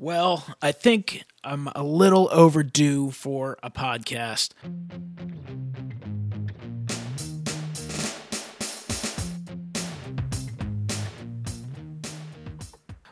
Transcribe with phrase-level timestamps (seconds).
[0.00, 4.50] Well, I think I'm a little overdue for a podcast.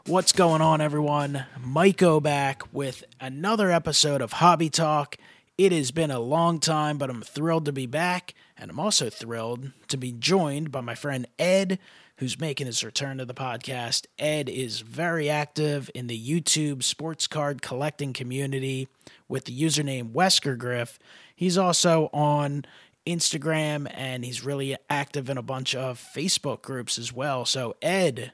[0.06, 1.46] What's going on, everyone?
[1.60, 5.16] Miko back with another episode of Hobby Talk.
[5.58, 9.10] It has been a long time, but I'm thrilled to be back, and I'm also
[9.10, 11.80] thrilled to be joined by my friend Ed,
[12.18, 14.06] who's making his return to the podcast.
[14.18, 18.88] Ed is very active in the YouTube sports card collecting community
[19.28, 20.98] with the username Wesker Griff.
[21.34, 22.64] He's also on
[23.06, 27.44] Instagram and he's really active in a bunch of Facebook groups as well.
[27.44, 28.32] So, Ed,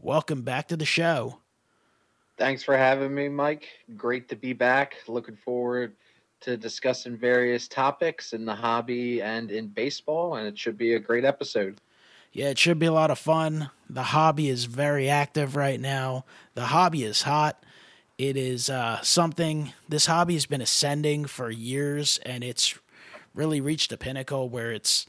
[0.00, 1.38] welcome back to the show.
[2.36, 3.68] Thanks for having me, Mike.
[3.96, 4.96] Great to be back.
[5.06, 5.94] Looking forward
[6.40, 10.98] to discussing various topics in the hobby and in baseball, and it should be a
[10.98, 11.78] great episode.
[12.32, 13.70] Yeah, it should be a lot of fun.
[13.88, 16.24] The hobby is very active right now.
[16.54, 17.64] The hobby is hot.
[18.18, 22.78] It is uh, something, this hobby has been ascending for years, and it's
[23.34, 25.06] really reached a pinnacle where it's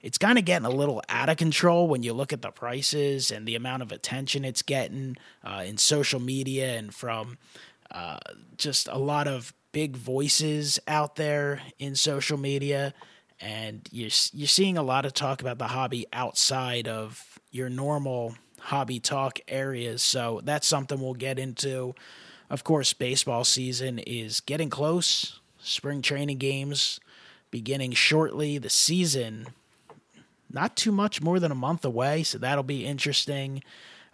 [0.00, 3.32] it's kind of getting a little out of control when you look at the prices
[3.32, 7.38] and the amount of attention it's getting uh, in social media and from
[7.90, 8.18] uh,
[8.56, 12.94] just a lot of big voices out there in social media
[13.40, 18.36] and you're you're seeing a lot of talk about the hobby outside of your normal
[18.60, 20.02] hobby talk areas.
[20.02, 21.94] So that's something we'll get into.
[22.48, 25.40] Of course, baseball season is getting close.
[25.58, 27.00] Spring training games
[27.50, 28.58] beginning shortly.
[28.58, 29.48] The season
[30.52, 33.62] not too much more than a month away, so that'll be interesting.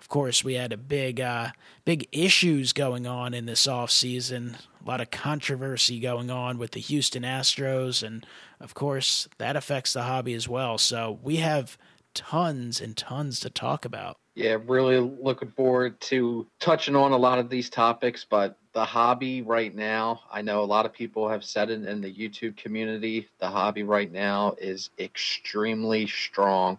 [0.02, 1.52] Of course, we had a big uh,
[1.86, 4.58] big issues going on in this off season.
[4.84, 8.26] A lot of controversy going on with the Houston Astros and
[8.62, 10.78] of course, that affects the hobby as well.
[10.78, 11.76] So we have
[12.14, 14.18] tons and tons to talk about.
[14.34, 18.24] Yeah, really looking forward to touching on a lot of these topics.
[18.28, 22.00] But the hobby right now, I know a lot of people have said it in
[22.00, 23.28] the YouTube community.
[23.40, 26.78] The hobby right now is extremely strong.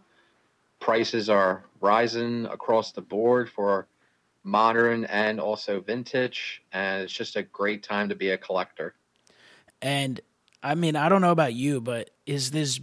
[0.83, 3.87] Prices are rising across the board for
[4.43, 6.61] modern and also vintage.
[6.73, 8.93] And it's just a great time to be a collector.
[9.81, 10.19] And
[10.61, 12.81] I mean, I don't know about you, but is this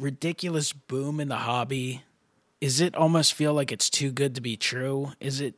[0.00, 2.02] ridiculous boom in the hobby?
[2.60, 5.12] Is it almost feel like it's too good to be true?
[5.20, 5.54] Is it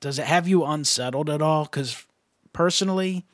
[0.00, 1.62] does it have you unsettled at all?
[1.62, 2.06] Because
[2.52, 3.24] personally,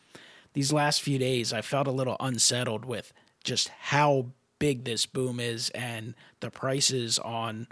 [0.52, 4.26] these last few days, I felt a little unsettled with just how
[4.58, 7.68] big this boom is and the prices on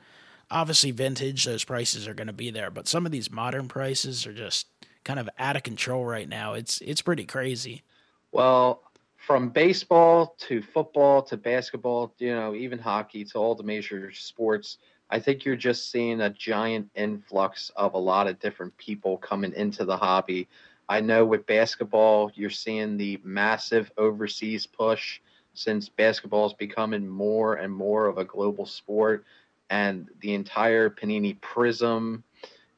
[0.51, 1.45] obviously vintage.
[1.45, 4.67] Those prices are going to be there, but some of these modern prices are just
[5.05, 6.55] kind of out of control right now.
[6.55, 7.83] It's it's pretty crazy.
[8.31, 8.83] Well,
[9.27, 14.79] from baseball to football to basketball, you know, even hockey to all the major sports,
[15.11, 19.53] I think you're just seeing a giant influx of a lot of different people coming
[19.55, 20.49] into the hobby.
[20.89, 25.21] I know with basketball, you're seeing the massive overseas push
[25.55, 29.25] since basketball is becoming more and more of a global sport
[29.71, 32.23] and the entire Panini Prism,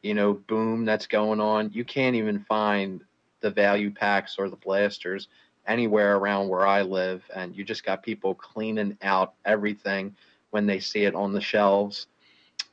[0.03, 1.71] you know, boom that's going on.
[1.73, 3.03] You can't even find
[3.41, 5.29] the value packs or the blasters
[5.67, 10.15] anywhere around where I live, and you just got people cleaning out everything
[10.51, 12.07] when they see it on the shelves.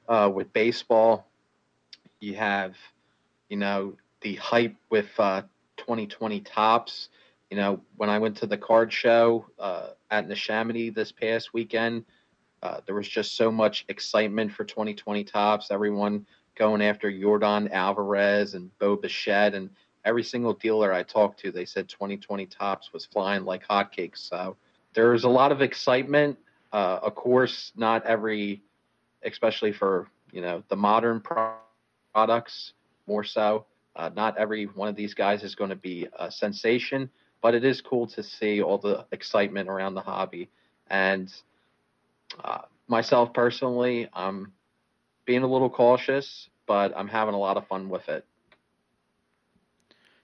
[0.08, 1.26] Uh, with baseball,
[2.20, 2.76] you have,
[3.50, 5.42] you know, the hype with uh,
[5.78, 7.10] 2020 Topps.
[7.52, 12.06] You know, when I went to the card show uh, at Neshaminy this past weekend,
[12.64, 15.70] uh, there was just so much excitement for 2020 Topps.
[15.70, 16.26] Everyone
[16.56, 19.70] going after Yordan Alvarez and Bo Bichette and
[20.06, 24.20] every single dealer I talked to, they said 2020 Topps was flying like hotcakes.
[24.20, 24.56] So
[24.94, 26.38] there's a lot of excitement.
[26.72, 28.62] Uh, of course, not every,
[29.24, 31.56] especially for you know the modern pro-
[32.14, 32.74] products,
[33.08, 33.66] more so.
[33.96, 37.10] Uh, not every one of these guys is going to be a sensation,
[37.42, 40.50] but it is cool to see all the excitement around the hobby.
[40.88, 41.34] And
[42.44, 44.54] uh, myself personally, I'm
[45.26, 48.26] being a little cautious, but I'm having a lot of fun with it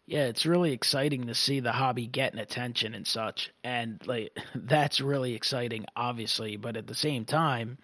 [0.07, 3.51] yeah, it's really exciting to see the hobby getting attention and such.
[3.63, 7.77] And like that's really exciting obviously, but at the same time,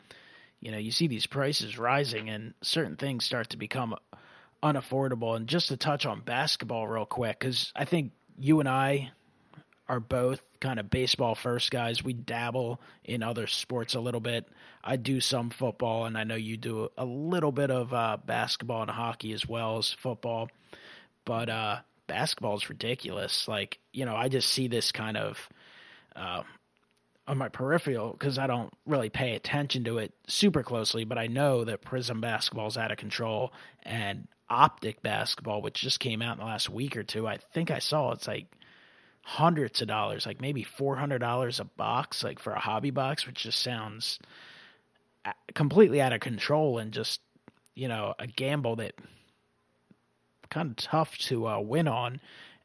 [0.62, 3.96] you know, you see these prices rising and certain things start to become
[4.64, 5.36] unaffordable.
[5.36, 9.12] And just to touch on basketball real quick cuz I think you and I
[9.88, 12.04] are both kind of baseball first guys.
[12.04, 14.48] We dabble in other sports a little bit.
[14.84, 18.82] I do some football and I know you do a little bit of uh, basketball
[18.82, 20.50] and hockey as well as football.
[21.26, 23.48] But uh basketball is ridiculous.
[23.48, 25.50] Like, you know, I just see this kind of
[26.16, 26.44] uh,
[27.28, 31.28] on my peripheral because I don't really pay attention to it super closely, but I
[31.28, 33.54] know that Prism basketball is out of control,
[33.84, 37.28] and optic basketball, which just came out in the last week or two.
[37.28, 38.46] I think I saw it's like
[39.24, 43.26] hundreds of dollars, like maybe four hundred dollars a box, like for a hobby box,
[43.26, 44.20] which just sounds
[45.56, 47.22] completely out of control and just
[47.76, 48.94] you know a gamble that
[50.50, 52.20] kind of tough to uh, win on.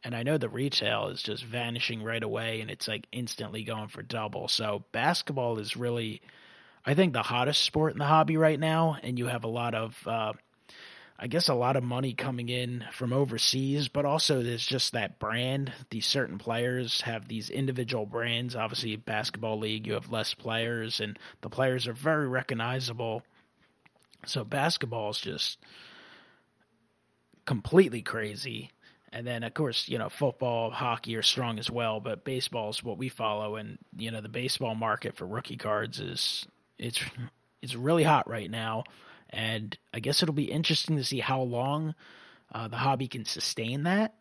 [0.05, 3.88] And I know the retail is just vanishing right away, and it's like instantly going
[3.88, 4.46] for double.
[4.46, 6.22] So basketball is really,
[6.87, 9.75] I think, the hottest sport in the hobby right now, and you have a lot
[9.75, 9.96] of.
[10.06, 10.32] Uh,
[11.20, 15.19] I guess a lot of money coming in from overseas, but also there's just that
[15.19, 15.73] brand.
[15.91, 18.55] These certain players have these individual brands.
[18.55, 23.23] Obviously, basketball league, you have less players, and the players are very recognizable.
[24.26, 25.59] So basketball is just
[27.47, 28.71] completely crazy.
[29.12, 32.85] And then, of course, you know, football, hockey are strong as well, but baseball is
[32.85, 33.56] what we follow.
[33.56, 36.47] And you know, the baseball market for rookie cards is
[36.79, 37.00] it's
[37.61, 38.85] it's really hot right now
[39.30, 41.94] and I guess it'll be interesting to see how long
[42.52, 44.14] uh, the hobby can sustain that.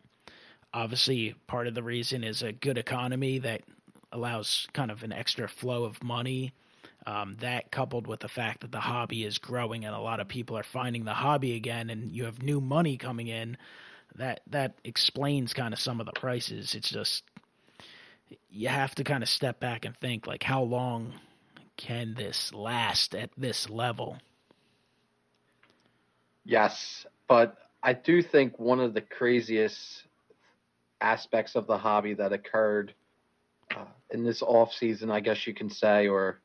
[0.72, 3.62] Obviously, part of the reason is a good economy that
[4.12, 6.52] allows kind of an extra flow of money.
[7.06, 10.28] Um, that coupled with the fact that the hobby is growing and a lot of
[10.28, 13.56] people are finding the hobby again, and you have new money coming in,
[14.16, 16.74] that that explains kind of some of the prices.
[16.74, 17.24] It's just
[18.50, 21.14] you have to kind of step back and think like how long
[21.78, 24.18] can this last at this level?
[26.48, 30.04] Yes, but I do think one of the craziest
[31.02, 32.94] aspects of the hobby that occurred
[33.76, 36.40] uh, in this off season, I guess you can say, or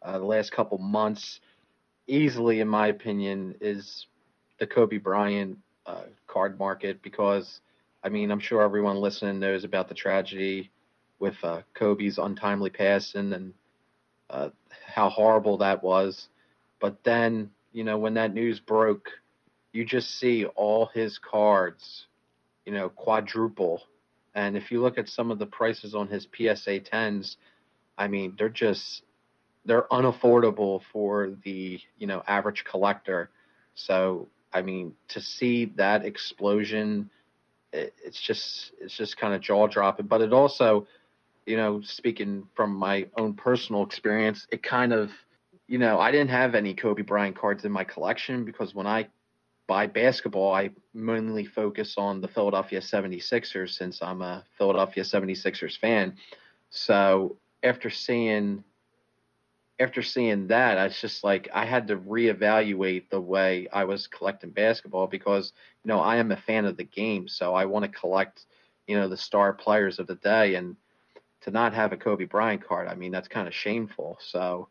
[0.00, 1.40] uh, the last couple months,
[2.06, 4.06] easily, in my opinion, is
[4.60, 7.60] the Kobe Bryant uh, card market because,
[8.04, 10.70] I mean, I'm sure everyone listening knows about the tragedy
[11.18, 13.52] with uh, Kobe's untimely passing and
[14.30, 14.50] uh,
[14.86, 16.28] how horrible that was.
[16.78, 19.10] But then, you know, when that news broke,
[19.78, 22.06] you just see all his cards,
[22.66, 23.84] you know, quadruple.
[24.34, 27.36] And if you look at some of the prices on his PSA 10s,
[27.96, 29.04] I mean, they're just
[29.64, 33.30] they're unaffordable for the, you know, average collector.
[33.76, 37.08] So, I mean, to see that explosion,
[37.72, 40.88] it, it's just it's just kind of jaw dropping, but it also,
[41.46, 45.12] you know, speaking from my own personal experience, it kind of
[45.68, 49.06] you know, I didn't have any Kobe Bryant cards in my collection because when I
[49.68, 56.16] by basketball, I mainly focus on the Philadelphia 76ers since I'm a Philadelphia 76ers fan.
[56.70, 58.64] So after seeing
[59.80, 64.08] after seeing that, I was just like I had to reevaluate the way I was
[64.08, 65.52] collecting basketball because
[65.84, 68.46] you know I am a fan of the game, so I want to collect
[68.86, 70.76] you know the star players of the day, and
[71.42, 74.18] to not have a Kobe Bryant card, I mean that's kind of shameful.
[74.20, 74.68] So,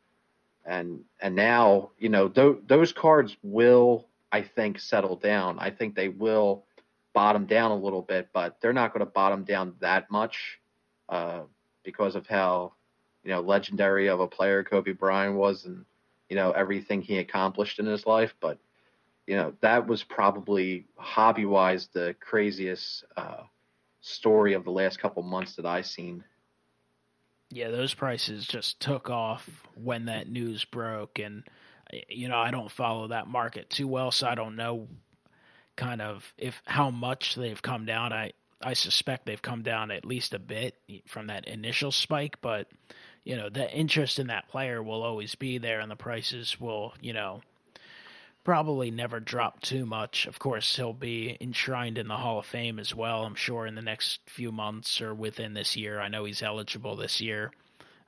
[0.65, 5.57] and and now you know th- those cards will I think, settle down.
[5.59, 6.65] I think they will
[7.13, 10.59] bottom down a little bit, but they're not going to bottom down that much
[11.09, 11.41] uh,
[11.83, 12.74] because of how
[13.24, 15.85] you know legendary of a player Kobe Bryant was, and
[16.29, 18.35] you know everything he accomplished in his life.
[18.39, 18.59] But
[19.25, 23.44] you know that was probably hobby wise the craziest uh,
[24.01, 26.23] story of the last couple months that I've seen.
[27.50, 31.44] Yeah, those prices just took off when that news broke, and
[32.10, 34.88] you know, I don't follow that market too well, so I don't know
[35.75, 38.13] kind of if how much they've come down.
[38.13, 42.68] I I suspect they've come down at least a bit from that initial spike, but
[43.23, 46.94] you know, the interest in that player will always be there and the prices will,
[47.02, 47.42] you know,
[48.45, 50.26] probably never drop too much.
[50.28, 53.76] Of course, he'll be enshrined in the Hall of Fame as well, I'm sure in
[53.76, 56.00] the next few months or within this year.
[56.00, 57.52] I know he's eligible this year.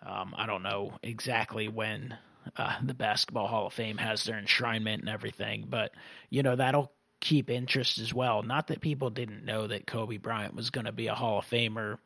[0.01, 2.17] Um, I don't know exactly when
[2.57, 5.91] uh, the Basketball Hall of Fame has their enshrinement and everything, but
[6.29, 8.43] you know that'll keep interest as well.
[8.43, 11.45] Not that people didn't know that Kobe Bryant was going to be a Hall of
[11.45, 11.97] Famer,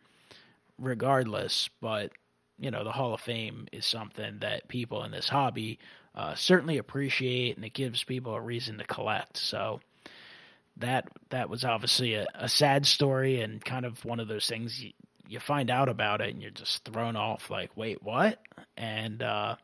[0.78, 2.12] regardless, but
[2.60, 5.80] you know the Hall of Fame is something that people in this hobby
[6.16, 9.38] uh, certainly appreciate, and it gives people a reason to collect.
[9.38, 9.80] So
[10.78, 14.84] that that was obviously a, a sad story and kind of one of those things
[14.84, 14.92] you,
[15.28, 18.40] you find out about it and you're just thrown off like wait what
[18.76, 19.56] and uh,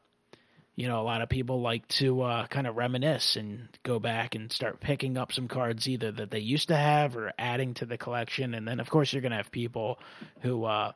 [0.80, 4.34] you know, a lot of people like to uh, kind of reminisce and go back
[4.34, 7.86] and start picking up some cards either that they used to have or adding to
[7.86, 8.54] the collection.
[8.54, 10.00] And then, of course, you're going to have people
[10.40, 10.94] who, uh,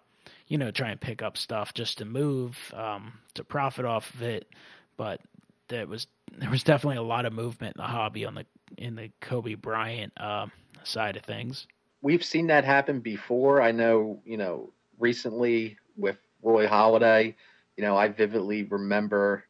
[0.47, 4.21] you know, try and pick up stuff just to move, um, to profit off of
[4.21, 4.47] it.
[4.95, 5.19] But
[5.67, 8.45] there was there was definitely a lot of movement in the hobby on the
[8.77, 10.45] in the Kobe Bryant uh,
[10.85, 11.67] side of things.
[12.01, 13.61] We've seen that happen before.
[13.61, 17.35] I know, you know, recently with Roy Halladay,
[17.75, 19.43] you know, I vividly remember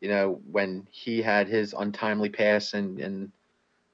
[0.00, 3.32] you know, when he had his untimely pass and, and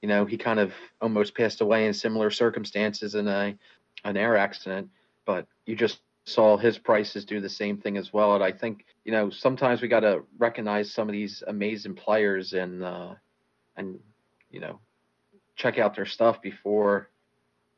[0.03, 3.57] you know, he kind of almost passed away in similar circumstances in a
[4.05, 4.91] an air accident.
[5.25, 8.35] But you just saw his prices do the same thing as well.
[8.35, 12.53] And I think you know sometimes we got to recognize some of these amazing players
[12.53, 13.15] and uh,
[13.77, 13.99] and
[14.51, 14.81] you know
[15.57, 17.09] check out their stuff before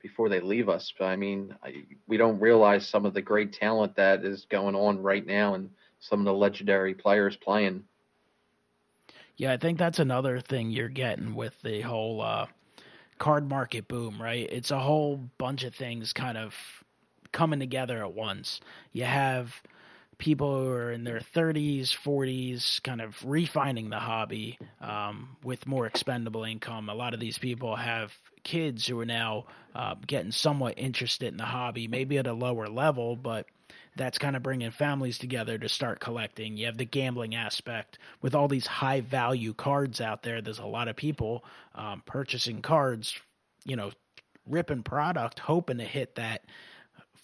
[0.03, 0.93] before they leave us.
[0.99, 4.75] But I mean, I, we don't realize some of the great talent that is going
[4.75, 7.85] on right now and some of the legendary players playing.
[9.37, 12.47] Yeah, I think that's another thing you're getting with the whole uh,
[13.19, 14.49] card market boom, right?
[14.51, 16.55] It's a whole bunch of things kind of
[17.33, 18.61] coming together at once.
[18.93, 19.63] You have
[20.19, 25.87] people who are in their 30s, 40s, kind of refining the hobby um, with more
[25.87, 26.89] expendable income.
[26.89, 31.37] A lot of these people have kids who are now uh, getting somewhat interested in
[31.37, 33.47] the hobby, maybe at a lower level, but
[33.97, 36.57] that's kind of bringing families together to start collecting.
[36.57, 40.43] You have the gambling aspect with all these high value cards out there.
[40.43, 43.19] There's a lot of people um, purchasing cards,
[43.65, 43.91] you know,
[44.47, 46.45] ripping product, hoping to hit that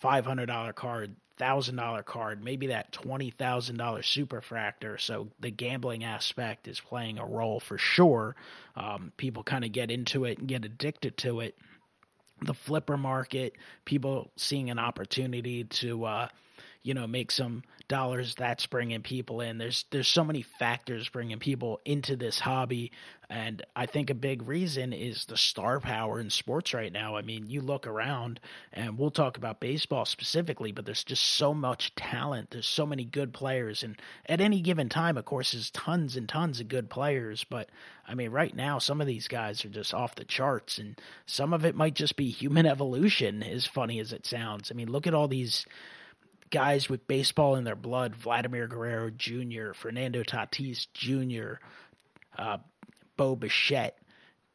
[0.03, 4.99] $500 card, $1,000 card, maybe that $20,000 superfractor.
[4.99, 8.35] So the gambling aspect is playing a role for sure.
[8.77, 11.57] Um, people kind of get into it and get addicted to it.
[12.41, 16.29] The flipper market, people seeing an opportunity to, uh,
[16.83, 19.59] you know make some dollars that's bringing people in.
[19.59, 22.91] There's there's so many factors bringing people into this hobby.
[23.29, 27.17] And i think a big reason is the star power in sports right now.
[27.17, 28.41] I mean you look around
[28.73, 32.51] and we'll talk about baseball specifically but there's just so much talent.
[32.51, 33.83] There's so many good players.
[33.83, 33.97] And
[34.27, 37.45] at any given time of course there's tons and tons of good players.
[37.45, 37.69] But
[38.09, 40.79] i mean right now some of these guys are just off the charts.
[40.79, 44.71] And some of it might just be human evolution as funny as it sounds.
[44.71, 45.67] I mean look at all these
[46.53, 51.55] guys with baseball in their blood Vladimir Guerrero Jr., Fernando Tatis Jr.,
[52.39, 52.59] uh,
[53.17, 53.99] Bo Bichette,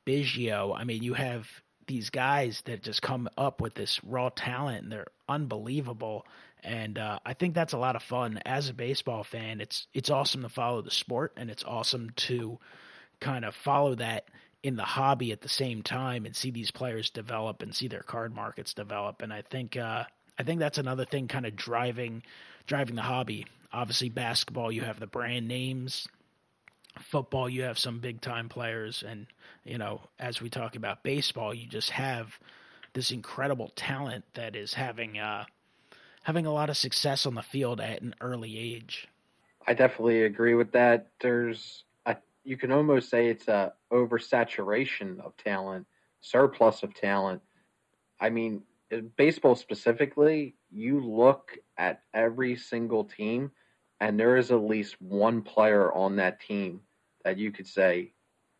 [0.05, 0.73] Biggio.
[0.77, 1.47] I mean, you have
[1.87, 6.25] these guys that just come up with this raw talent and they're unbelievable.
[6.63, 9.61] And uh, I think that's a lot of fun as a baseball fan.
[9.61, 12.59] It's it's awesome to follow the sport and it's awesome to
[13.19, 14.29] kind of follow that
[14.63, 18.01] in the hobby at the same time and see these players develop and see their
[18.01, 19.21] card markets develop.
[19.21, 20.05] And I think uh,
[20.37, 22.23] I think that's another thing kind of driving
[22.65, 23.45] driving the hobby.
[23.71, 26.07] Obviously, basketball you have the brand names.
[26.99, 29.27] Football you have some big time players, and
[29.63, 32.39] you know as we talk about baseball, you just have
[32.93, 35.45] this incredible talent that is having uh,
[36.23, 39.07] having a lot of success on the field at an early age.
[39.67, 41.11] I definitely agree with that.
[41.21, 45.85] There's a, you can almost say it's a oversaturation of talent,
[46.21, 47.41] surplus of talent.
[48.19, 48.63] I mean,
[49.17, 53.51] baseball specifically, you look at every single team,
[53.99, 56.81] and there is at least one player on that team
[57.23, 58.13] that you could say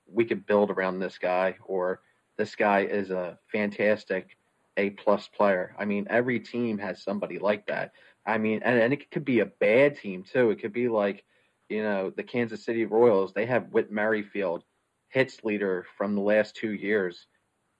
[0.06, 2.02] we could build around this guy, or
[2.38, 4.38] this guy is a fantastic
[4.78, 5.76] A plus player.
[5.78, 7.92] I mean, every team has somebody like that.
[8.26, 10.52] I mean, and, and it could be a bad team too.
[10.52, 11.24] It could be like,
[11.70, 13.34] you know, the Kansas City Royals.
[13.34, 14.64] They have Whit Merrifield,
[15.10, 17.28] hits leader from the last two years.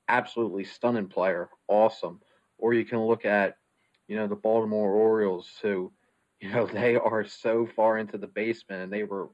[0.10, 2.22] Absolutely stunning player, awesome
[2.58, 3.58] or you can look at,
[4.08, 5.92] you know, the Baltimore Orioles, who,
[6.40, 9.30] you know, they are so far into the basement and they were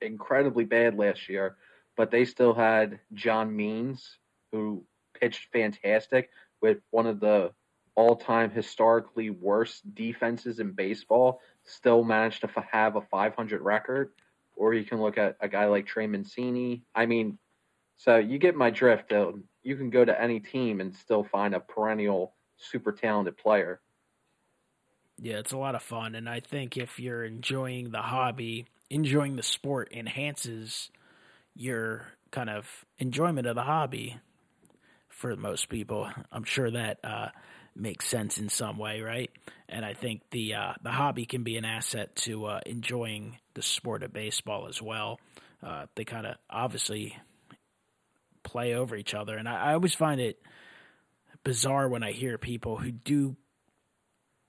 [0.00, 1.56] incredibly bad last year,
[1.96, 4.18] but they still had John Means,
[4.52, 4.84] who
[5.20, 6.30] pitched fantastic
[6.60, 7.52] with one of the
[7.94, 14.10] all-time historically worst defenses in baseball, still managed to have a 500 record.
[14.54, 16.82] Or you can look at a guy like Trey Mancini.
[16.94, 17.38] I mean,
[17.96, 19.12] so you get my drift.
[19.12, 23.80] You can go to any team and still find a perennial super talented player.
[25.18, 29.36] Yeah, it's a lot of fun, and I think if you're enjoying the hobby, enjoying
[29.36, 30.90] the sport enhances
[31.54, 34.18] your kind of enjoyment of the hobby.
[35.08, 37.28] For most people, I'm sure that uh,
[37.74, 39.30] makes sense in some way, right?
[39.68, 43.62] And I think the uh, the hobby can be an asset to uh, enjoying the
[43.62, 45.18] sport of baseball as well.
[45.62, 47.16] Uh, they kind of obviously
[48.42, 50.38] play over each other, and I, I always find it
[51.46, 53.36] bizarre when I hear people who do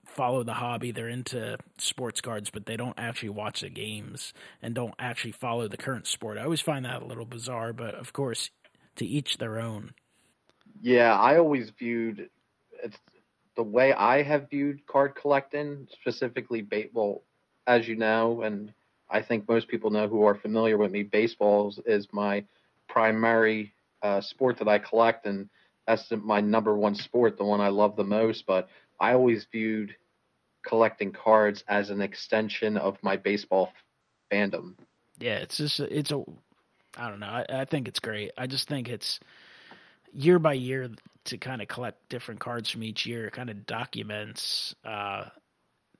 [0.03, 0.89] follow the hobby.
[0.89, 5.67] They're into sports cards, but they don't actually watch the games and don't actually follow
[5.67, 6.39] the current sport.
[6.39, 8.49] I always find that a little bizarre, but of course,
[8.95, 9.93] to each their own.
[10.81, 12.31] Yeah, I always viewed
[12.83, 12.97] it's
[13.55, 17.23] the way I have viewed card collecting, specifically baseball.
[17.67, 18.73] As you know, and
[19.07, 22.43] I think most people know who are familiar with me, baseball is my
[22.87, 25.47] primary uh, sport that I collect, and
[25.87, 28.45] that's my number one sport, the one I love the most.
[28.45, 29.95] But I always viewed
[30.65, 33.71] collecting cards as an extension of my baseball
[34.31, 34.73] fandom.
[35.17, 36.23] Yeah, it's just it's a
[36.97, 37.27] I don't know.
[37.27, 38.31] I, I think it's great.
[38.37, 39.19] I just think it's
[40.13, 40.89] year by year
[41.25, 43.27] to kind of collect different cards from each year.
[43.27, 45.25] It kind of documents uh,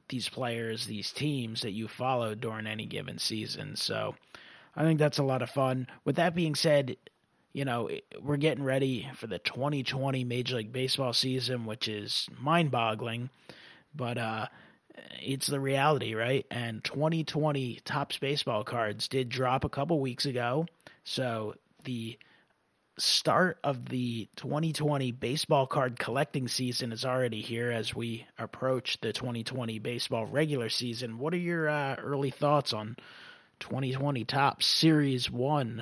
[0.09, 3.75] these players, these teams that you follow during any given season.
[3.75, 4.15] So
[4.75, 5.87] I think that's a lot of fun.
[6.05, 6.97] With that being said,
[7.57, 7.89] you know,
[8.21, 13.31] we're getting ready for the 2020 Major League Baseball season, which is mind boggling,
[13.95, 14.45] but uh,
[15.19, 16.45] it's the reality, right?
[16.51, 20.67] And 2020 Topps baseball cards did drop a couple weeks ago.
[21.03, 22.19] So the
[22.99, 29.13] start of the 2020 baseball card collecting season is already here as we approach the
[29.13, 31.17] 2020 baseball regular season.
[31.17, 32.97] What are your uh, early thoughts on
[33.61, 35.81] 2020 Topps Series 1?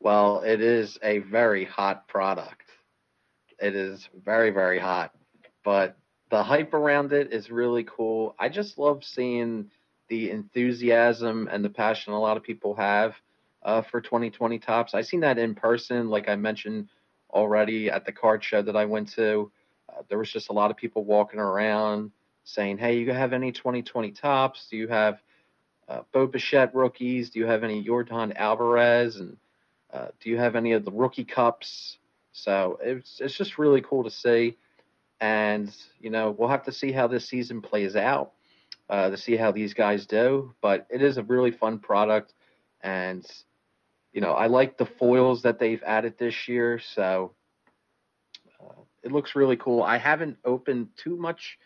[0.00, 2.62] Well, it is a very hot product.
[3.60, 5.12] It is very, very hot.
[5.64, 5.96] But
[6.30, 8.34] the hype around it is really cool.
[8.38, 9.70] I just love seeing
[10.08, 13.14] the enthusiasm and the passion a lot of people have
[13.62, 14.94] uh, for 2020 Topps.
[14.94, 16.88] I've seen that in person, like I mentioned
[17.30, 19.50] already at the card show that I went to.
[19.88, 22.10] Uh, there was just a lot of people walking around
[22.44, 24.68] saying, "Hey, you have any 2020 Topps?
[24.70, 25.20] Do you have
[25.88, 27.30] uh, Bo Bichette rookies?
[27.30, 29.16] Do you have any Yordan Alvarez?
[29.16, 29.36] And
[29.92, 31.98] uh, do you have any of the rookie cups?"
[32.32, 34.56] So it's it's just really cool to see,
[35.20, 38.32] and you know we'll have to see how this season plays out
[38.88, 40.54] uh, to see how these guys do.
[40.60, 42.34] But it is a really fun product,
[42.82, 43.26] and
[44.12, 47.34] you know, I like the foils that they've added this year, so
[48.60, 49.82] uh, it looks really cool.
[49.82, 51.58] I haven't opened too much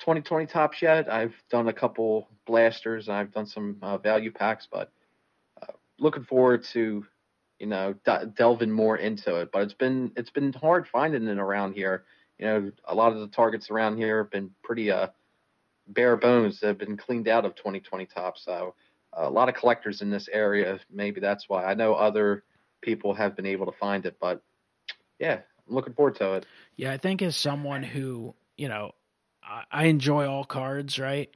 [0.00, 1.10] 2020 Topps yet.
[1.12, 4.92] I've done a couple blasters, and I've done some uh, value packs, but
[5.62, 7.04] uh, looking forward to
[7.60, 9.52] you know d- delving more into it.
[9.52, 12.04] But it's been it's been hard finding it around here.
[12.38, 15.08] You know, a lot of the targets around here have been pretty uh
[15.86, 16.58] bare bones.
[16.58, 18.74] They've been cleaned out of 2020 Topps, so
[19.12, 20.80] a lot of collectors in this area.
[20.90, 21.64] Maybe that's why.
[21.64, 22.44] I know other
[22.80, 24.42] people have been able to find it, but
[25.18, 26.46] yeah, I'm looking forward to it.
[26.76, 28.92] Yeah, I think as someone who, you know,
[29.42, 31.30] I, I enjoy all cards, right?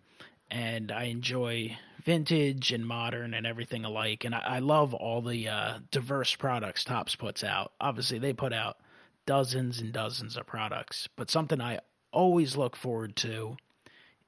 [0.50, 4.24] And I enjoy vintage and modern and everything alike.
[4.24, 7.72] And I, I love all the uh, diverse products Topps puts out.
[7.80, 8.78] Obviously, they put out
[9.26, 11.80] dozens and dozens of products, but something I
[12.12, 13.56] always look forward to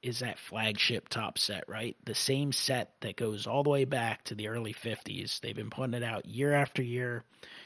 [0.03, 1.95] is that flagship top set, right?
[2.05, 5.39] The same set that goes all the way back to the early 50s.
[5.39, 7.23] They've been putting it out year after year.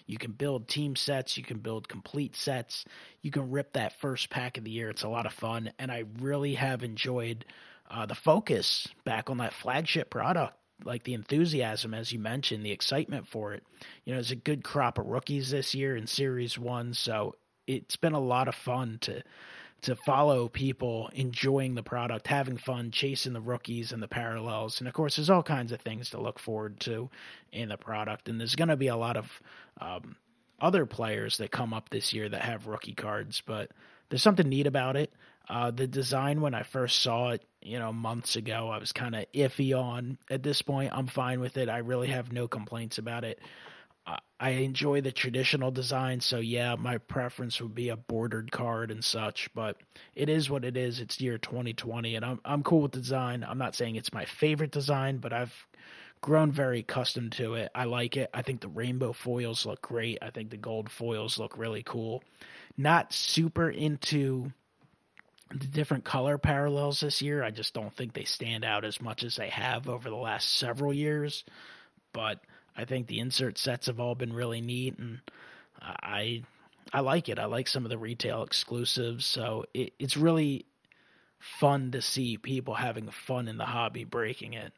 [0.07, 2.85] You can build team sets, you can build complete sets,
[3.21, 4.89] you can rip that first pack of the year.
[4.89, 7.45] It's a lot of fun, and I really have enjoyed
[7.91, 10.55] uh, the focus back on that flagship product.
[10.83, 13.63] Like the enthusiasm, as you mentioned, the excitement for it.
[14.03, 17.35] You know, there's a good crop of rookies this year in Series 1, so
[17.67, 19.21] it's been a lot of fun to
[19.81, 24.79] to follow people enjoying the product, having fun, chasing the rookies and the parallels.
[24.79, 27.09] And of course, there's all kinds of things to look forward to
[27.51, 28.29] in the product.
[28.29, 29.41] And there's going to be a lot of
[29.79, 30.15] um,
[30.59, 33.71] other players that come up this year that have rookie cards, but
[34.09, 35.11] there's something neat about it.
[35.51, 39.15] Uh, the design, when I first saw it, you know, months ago, I was kind
[39.15, 40.17] of iffy on.
[40.29, 41.67] At this point, I'm fine with it.
[41.67, 43.39] I really have no complaints about it.
[44.41, 49.03] I enjoy the traditional design, so yeah, my preference would be a bordered card and
[49.03, 49.53] such.
[49.53, 49.77] But
[50.15, 50.99] it is what it is.
[50.99, 53.45] It's year 2020, and I'm I'm cool with the design.
[53.47, 55.53] I'm not saying it's my favorite design, but I've
[56.21, 57.69] grown very accustomed to it.
[57.75, 58.31] I like it.
[58.33, 60.17] I think the rainbow foils look great.
[60.23, 62.23] I think the gold foils look really cool.
[62.77, 64.51] Not super into
[65.53, 67.43] the different color parallels this year.
[67.43, 70.57] I just don't think they stand out as much as they have over the last
[70.57, 71.43] several years.
[72.13, 72.39] But
[72.75, 75.19] I think the insert sets have all been really neat, and
[75.81, 76.43] I
[76.93, 77.39] I like it.
[77.39, 80.65] I like some of the retail exclusives, so it, it's really
[81.39, 84.73] fun to see people having fun in the hobby, breaking it.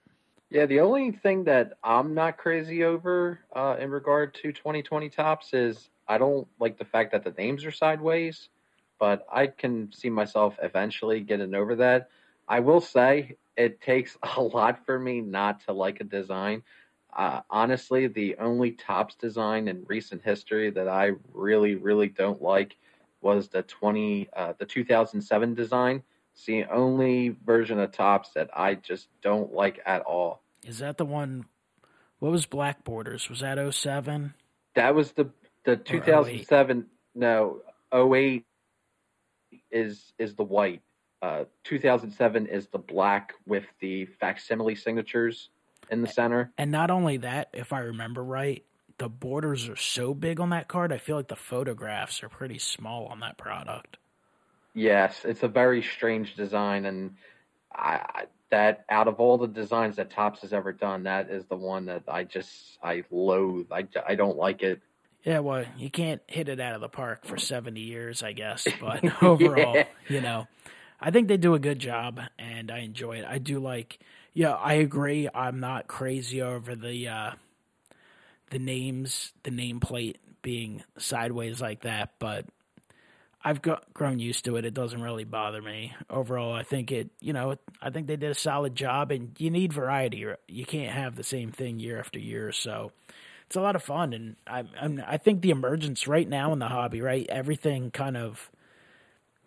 [0.49, 5.53] Yeah, the only thing that I'm not crazy over uh, in regard to 2020 Topps
[5.53, 8.49] is I don't like the fact that the names are sideways,
[9.03, 12.07] but I can see myself eventually getting over that.
[12.47, 16.63] I will say it takes a lot for me not to like a design.
[17.13, 22.77] Uh, honestly, the only Topps design in recent history that I really, really don't like
[23.19, 26.01] was the twenty, uh, the 2007 design.
[26.33, 30.43] It's the only version of Topps that I just don't like at all.
[30.65, 31.43] Is that the one?
[32.19, 33.29] What was Black Borders?
[33.29, 34.33] Was that 07?
[34.75, 35.29] That was the
[35.65, 36.85] the 2007.
[37.15, 37.59] No,
[37.93, 38.45] 08
[39.73, 40.81] is is the white.
[41.21, 45.49] Uh, 2007 is the black with the facsimile signatures
[45.89, 46.51] in the center.
[46.57, 48.63] And not only that, if I remember right,
[48.97, 50.91] the borders are so big on that card.
[50.91, 53.97] I feel like the photographs are pretty small on that product.
[54.73, 57.15] Yes, it's a very strange design, and
[57.73, 61.55] I, that out of all the designs that Topps has ever done, that is the
[61.55, 63.71] one that I just I loathe.
[63.71, 64.81] I, I don't like it.
[65.23, 68.67] Yeah, well, you can't hit it out of the park for 70 years, I guess.
[68.81, 69.85] But overall, yeah.
[70.09, 70.47] you know,
[70.99, 73.25] I think they do a good job and I enjoy it.
[73.27, 73.99] I do like,
[74.33, 75.29] yeah, I agree.
[75.33, 77.31] I'm not crazy over the, uh,
[78.49, 82.45] the names, the nameplate being sideways like that, but
[83.45, 84.65] I've got, grown used to it.
[84.65, 85.93] It doesn't really bother me.
[86.09, 89.49] Overall, I think it, you know, I think they did a solid job and you
[89.49, 90.25] need variety.
[90.47, 92.51] You can't have the same thing year after year.
[92.51, 92.91] So,
[93.45, 96.59] it's a lot of fun, and I I'm, I think the emergence right now in
[96.59, 98.49] the hobby, right, everything kind of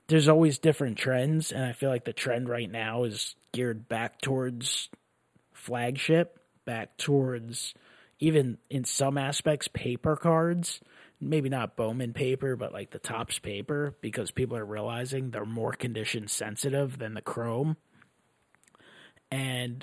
[0.08, 4.20] there's always different trends, and I feel like the trend right now is geared back
[4.20, 4.88] towards
[5.52, 7.74] flagship, back towards
[8.18, 10.80] even in some aspects paper cards.
[11.18, 15.72] Maybe not Bowman paper, but like the Topps paper, because people are realizing they're more
[15.72, 17.78] condition sensitive than the chrome.
[19.30, 19.82] And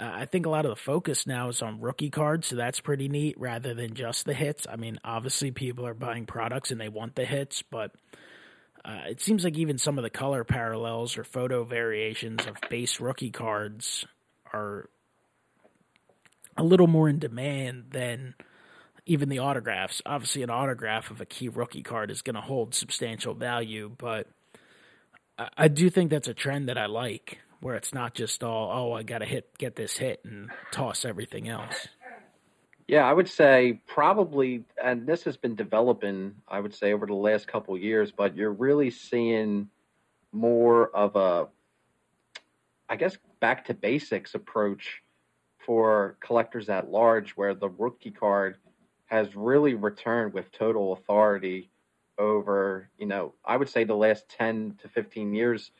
[0.00, 2.80] uh, I think a lot of the focus now is on rookie cards, so that's
[2.80, 4.66] pretty neat rather than just the hits.
[4.70, 7.92] I mean, obviously, people are buying products and they want the hits, but
[8.84, 13.00] uh, it seems like even some of the color parallels or photo variations of base
[13.00, 14.04] rookie cards
[14.52, 14.88] are
[16.56, 18.34] a little more in demand than
[19.06, 20.02] even the autographs.
[20.04, 24.28] Obviously, an autograph of a key rookie card is going to hold substantial value, but
[25.38, 28.70] I, I do think that's a trend that I like where it's not just all
[28.72, 31.88] oh I got to hit get this hit and toss everything else.
[32.88, 36.34] Yeah, I would say probably, and this has been developing.
[36.48, 39.68] I would say over the last couple years, but you're really seeing
[40.32, 41.48] more of a,
[42.88, 45.02] I guess, back to basics approach
[45.64, 48.56] for collectors at large, where the rookie card
[49.06, 51.70] has really returned with total authority
[52.18, 55.70] over, you know, I would say the last 10 to 15 years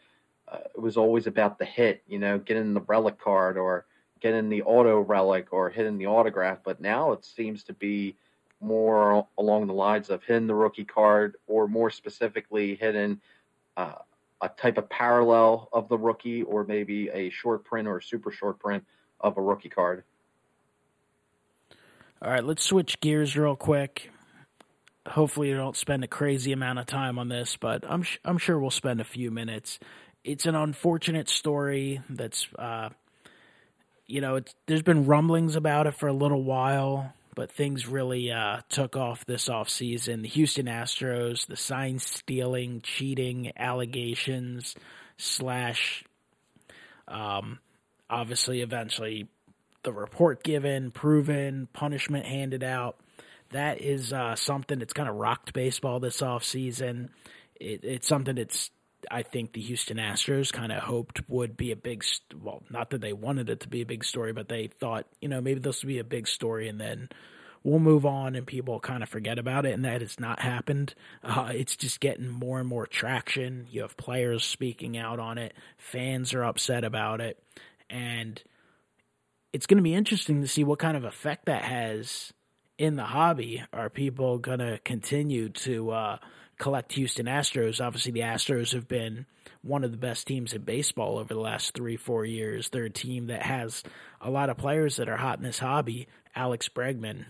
[0.53, 3.87] it was always about the hit, you know, getting the relic card or
[4.21, 6.59] getting the auto relic or hitting the autograph.
[6.65, 8.17] But now it seems to be
[8.61, 13.21] more along the lines of hitting the rookie card or more specifically hitting
[13.77, 13.95] uh,
[14.41, 18.31] a type of parallel of the rookie or maybe a short print or a super
[18.31, 18.85] short print
[19.21, 20.05] of a rookie card.
[22.21, 24.11] All right, let's switch gears real quick.
[25.09, 28.39] Hopefully, you don't spend a crazy amount of time on this, but I'm sh- I'm
[28.39, 29.81] sure we'll spend a few minutes
[30.25, 32.91] it's an unfortunate story that's uh,
[34.07, 38.61] you know there's been rumblings about it for a little while but things really uh,
[38.69, 40.23] took off this offseason.
[40.23, 44.75] The Houston Astros, the sign stealing, cheating allegations,
[45.17, 46.05] slash,
[47.09, 47.59] um,
[48.11, 49.29] obviously, eventually,
[49.83, 52.97] the report given, proven, punishment handed out.
[53.53, 57.09] That is uh, something that's kind of rocked baseball this offseason.
[57.57, 58.71] It, it's something that's
[59.11, 62.05] I think the Houston Astros kind of hoped would be a big,
[62.41, 65.29] well, not that they wanted it to be a big story, but they thought, you
[65.29, 67.09] know, maybe this would be a big story and then
[67.65, 69.73] we'll move on and people kind of forget about it.
[69.73, 70.95] And that has not happened.
[71.23, 73.67] Uh, it's just getting more and more traction.
[73.71, 77.43] You have players speaking out on it, fans are upset about it.
[77.89, 78.43] And
[79.53, 82.33] it's going to be interesting to see what kind of effect that has
[82.79, 83.63] in the hobby.
[83.73, 86.17] Are people going to continue to, uh,
[86.63, 87.85] collect Houston Astros.
[87.85, 89.27] Obviously, the Astros have been
[89.63, 92.69] one of the best teams in baseball over the last three, four years.
[92.69, 93.83] They're a team that has
[94.21, 96.07] a lot of players that are hot in this hobby.
[96.37, 97.25] Alex Bregman,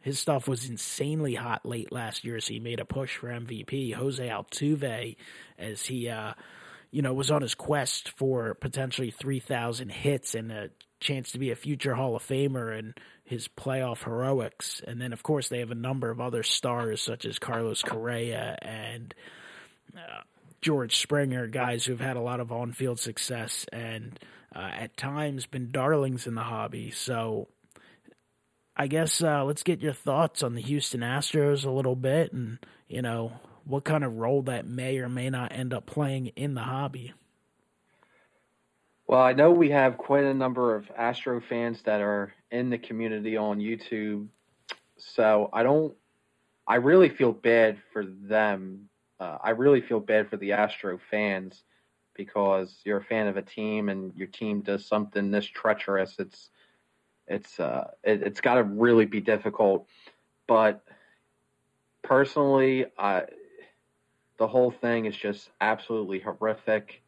[0.00, 3.94] his stuff was insanely hot late last year, so he made a push for MVP.
[3.94, 5.16] Jose Altuve,
[5.58, 6.34] as he, uh,
[6.90, 10.68] you know, was on his quest for potentially 3,000 hits and a
[11.06, 14.82] chance to be a future Hall of Famer and his playoff heroics.
[14.86, 18.58] And then, of course, they have a number of other stars such as Carlos Correa
[18.60, 19.14] and
[19.94, 20.22] uh,
[20.60, 24.18] George Springer, guys who've had a lot of on field success and
[24.54, 26.90] uh, at times been darlings in the hobby.
[26.90, 27.48] So
[28.76, 32.58] I guess uh, let's get your thoughts on the Houston Astros a little bit and,
[32.88, 33.32] you know,
[33.64, 37.12] what kind of role that may or may not end up playing in the hobby.
[39.08, 42.78] Well, I know we have quite a number of Astro fans that are in the
[42.78, 44.26] community on YouTube.
[44.96, 45.94] So I don't,
[46.66, 48.88] I really feel bad for them.
[49.20, 51.62] Uh, I really feel bad for the Astro fans
[52.14, 56.16] because you're a fan of a team and your team does something this treacherous.
[56.18, 56.50] It's,
[57.28, 59.86] it's, uh, it, has got to really be difficult.
[60.48, 60.82] But
[62.02, 63.24] personally, I,
[64.38, 67.02] the whole thing is just absolutely horrific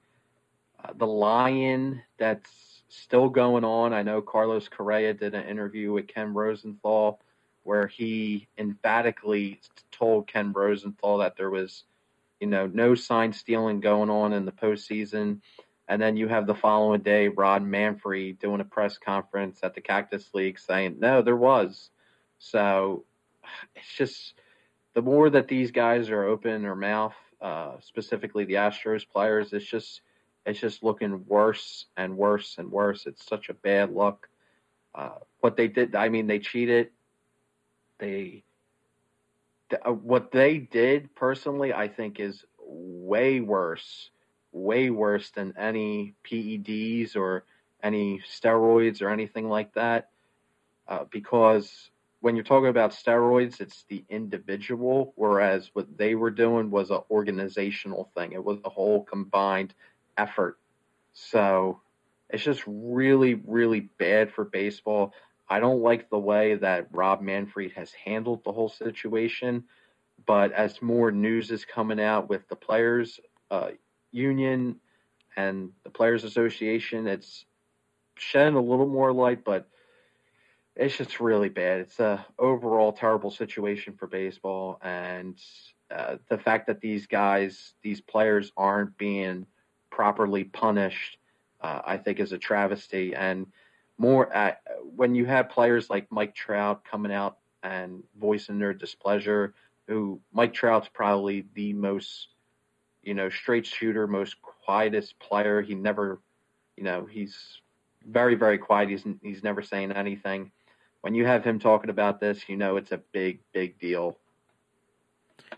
[0.96, 3.92] the Lion that's still going on.
[3.92, 7.20] I know Carlos Correa did an interview with Ken Rosenthal
[7.64, 9.60] where he emphatically
[9.92, 11.84] told Ken Rosenthal that there was,
[12.40, 15.40] you know, no sign stealing going on in the postseason.
[15.86, 19.80] And then you have the following day, Rob Manfred doing a press conference at the
[19.80, 21.90] Cactus League saying, no, there was.
[22.38, 23.04] So
[23.74, 24.34] it's just,
[24.94, 29.64] the more that these guys are open their mouth, uh, specifically the Astros players, it's
[29.64, 30.00] just
[30.46, 33.06] it's just looking worse and worse and worse.
[33.06, 34.28] It's such a bad look.
[34.94, 36.90] Uh, what they did, I mean, they cheated.
[37.98, 38.44] They
[39.84, 44.10] uh, what they did personally, I think, is way worse,
[44.52, 47.44] way worse than any PEDs or
[47.82, 50.10] any steroids or anything like that.
[50.86, 56.70] Uh, because when you're talking about steroids, it's the individual, whereas what they were doing
[56.70, 58.32] was an organizational thing.
[58.32, 59.74] It was a whole combined
[60.18, 60.58] effort.
[61.12, 61.80] So
[62.28, 65.14] it's just really, really bad for baseball.
[65.48, 69.64] I don't like the way that Rob Manfred has handled the whole situation.
[70.26, 73.18] But as more news is coming out with the players
[73.50, 73.70] uh,
[74.10, 74.76] union
[75.36, 77.46] and the players association, it's
[78.16, 79.44] shedding a little more light.
[79.44, 79.68] But
[80.76, 81.80] it's just really bad.
[81.80, 85.36] It's a overall terrible situation for baseball, and
[85.90, 89.46] uh, the fact that these guys, these players, aren't being
[89.98, 91.18] properly punished,
[91.60, 93.14] uh, I think, is a travesty.
[93.16, 93.46] And
[93.98, 94.60] more at,
[94.94, 99.54] when you have players like Mike Trout coming out and voicing their displeasure,
[99.88, 102.28] who Mike Trout's probably the most,
[103.02, 105.62] you know, straight shooter, most quietest player.
[105.62, 106.20] He never,
[106.76, 107.60] you know, he's
[108.06, 108.90] very, very quiet.
[108.90, 110.52] He's he's never saying anything
[111.00, 114.18] when you have him talking about this, you know it's a big, big deal.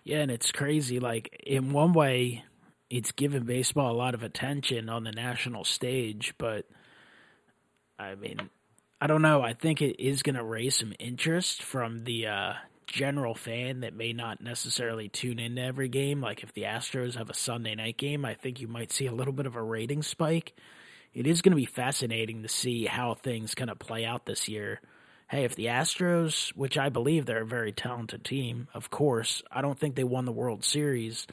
[0.05, 1.01] Yeah, and it's crazy.
[1.01, 2.45] Like in one way,
[2.91, 6.67] it's given baseball a lot of attention on the national stage, but
[7.99, 8.51] I mean,
[9.01, 9.43] I don't know.
[9.43, 12.53] I think it is going to raise some interest from the uh,
[12.87, 16.21] general fan that may not necessarily tune into every game.
[16.21, 19.13] Like if the Astros have a Sunday night game, I think you might see a
[19.13, 20.55] little bit of a rating spike.
[21.15, 24.49] It is going to be fascinating to see how things kind of play out this
[24.49, 24.81] year
[25.31, 29.63] hey, if the Astros, which I believe they're a very talented team, of course, I
[29.63, 31.29] don't think they won the World Series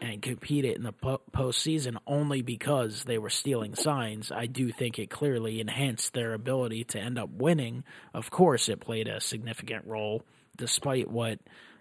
[0.00, 4.32] and competed in the po- postseason only because they were stealing signs.
[4.32, 7.84] I do think it clearly enhanced their ability to end up winning.
[8.12, 10.22] Of course, it played a significant role,
[10.56, 11.38] despite what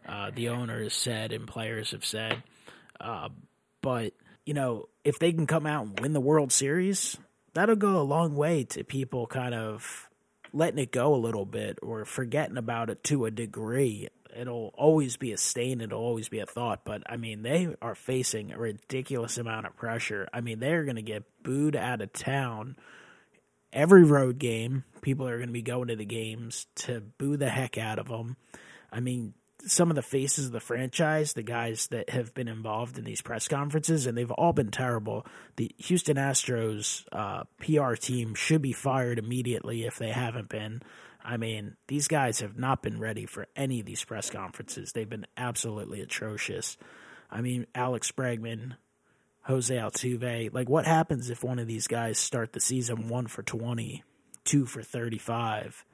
[0.08, 2.44] uh, the owners said and players have said.
[3.00, 3.30] Uh,
[3.82, 4.14] but,
[4.46, 7.18] you know, if they can come out and win the World Series,
[7.54, 10.10] that'll go a long way to people kind of
[10.54, 14.08] letting it go a little bit or forgetting about it to a degree.
[14.36, 15.82] It'll always be a stain.
[15.82, 16.86] It'll always be a thought.
[16.86, 20.28] But I mean, they are facing a ridiculous amount of pressure.
[20.34, 22.76] I mean, they're going to get booed out of town
[23.72, 24.84] every road game.
[25.02, 28.08] People are going to be going to the games to boo the heck out of
[28.08, 28.38] them.
[28.92, 29.34] I mean,
[29.66, 33.22] some of the faces of the franchise, the guys that have been involved in these
[33.22, 35.26] press conferences, and they've all been terrible.
[35.56, 40.82] The Houston Astros uh, PR team should be fired immediately if they haven't been.
[41.24, 44.92] I mean, these guys have not been ready for any of these press conferences.
[44.92, 46.78] They've been absolutely atrocious.
[47.32, 48.76] I mean, Alex Bregman,
[49.44, 50.54] Jose Altuve.
[50.54, 54.04] Like, what happens if one of these guys start the season one for 20,
[54.44, 55.86] two for 35?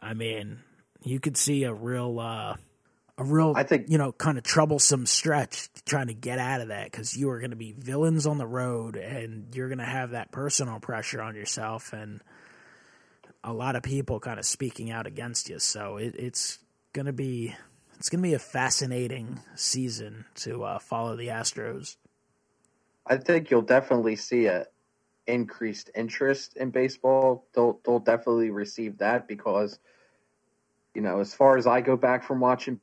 [0.00, 0.60] I mean,
[1.02, 2.54] you could see a real uh,
[3.18, 6.68] a real, I think, you know, kind of troublesome stretch trying to get out of
[6.68, 9.84] that because you are going to be villains on the road and you're going to
[9.84, 12.22] have that personal pressure on yourself and
[13.44, 15.58] a lot of people kind of speaking out against you.
[15.58, 16.58] So it, it's
[17.06, 17.54] to be
[17.96, 21.96] it's to be a fascinating season to uh, follow the Astros.
[23.06, 24.66] I think you'll definitely see a
[25.26, 27.46] increased interest in baseball.
[27.54, 29.78] They'll they'll definitely receive that because
[30.94, 32.80] you know, as far as I go back from watching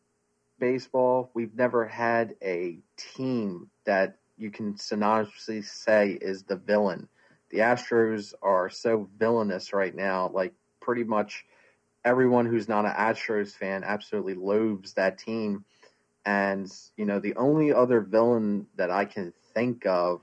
[0.60, 7.10] baseball, we've never had a team that you can synonymously say is the villain.
[7.56, 10.30] The Astros are so villainous right now.
[10.34, 11.46] Like pretty much
[12.04, 15.64] everyone who's not an Astros fan absolutely loathes that team.
[16.26, 20.20] And you know, the only other villain that I can think of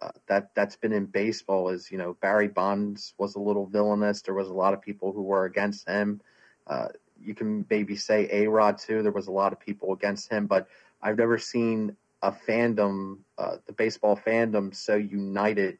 [0.00, 4.22] uh, that that's been in baseball is you know Barry Bonds was a little villainous.
[4.22, 6.22] There was a lot of people who were against him.
[6.66, 6.88] Uh,
[7.22, 9.02] you can maybe say A Rod too.
[9.02, 10.68] There was a lot of people against him, but
[11.02, 15.76] I've never seen a fandom, uh, the baseball fandom, so united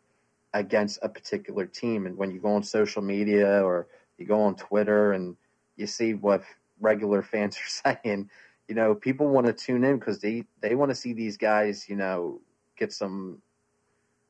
[0.55, 2.07] against a particular team.
[2.07, 3.87] And when you go on social media or
[4.19, 5.37] you go on Twitter and
[5.77, 6.43] you see what
[6.81, 8.31] regular fans are saying,
[8.69, 11.89] you know, people want to tune in because they they want to see these guys,
[11.89, 12.41] you know,
[12.77, 13.43] get some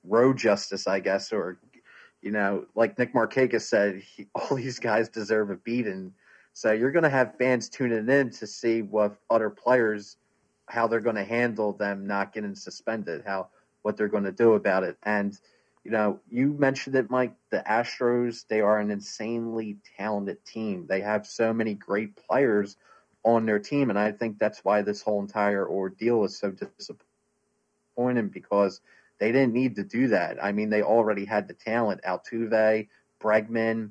[0.04, 1.58] road justice, I guess, or
[2.22, 6.12] you know, like Nick Markakis said, he, all these guys deserve a beating
[6.52, 10.16] so you're going to have fans tuning in to see what other players,
[10.66, 13.48] how they're going to handle them not getting suspended, how
[13.82, 14.96] what they're going to do about it.
[15.04, 15.38] And
[15.84, 17.34] you know, you mentioned it, Mike.
[17.50, 20.86] The Astros, they are an insanely talented team.
[20.88, 22.76] They have so many great players
[23.24, 23.90] on their team.
[23.90, 28.80] And I think that's why this whole entire ordeal is so disappointing because
[29.18, 30.42] they didn't need to do that.
[30.42, 32.88] I mean, they already had the talent Altuve,
[33.20, 33.90] Bregman,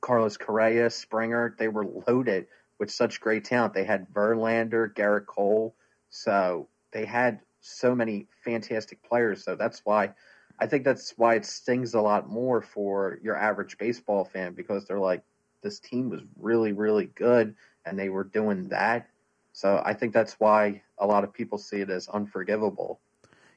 [0.00, 1.54] Carlos Correa, Springer.
[1.58, 2.46] They were loaded
[2.78, 3.74] with such great talent.
[3.74, 5.74] They had Verlander, Gerrit Cole.
[6.10, 9.44] So they had so many fantastic players.
[9.44, 10.14] So that's why
[10.58, 14.86] I think that's why it stings a lot more for your average baseball fan because
[14.86, 15.22] they're like,
[15.62, 19.08] this team was really, really good and they were doing that.
[19.52, 23.00] So I think that's why a lot of people see it as unforgivable.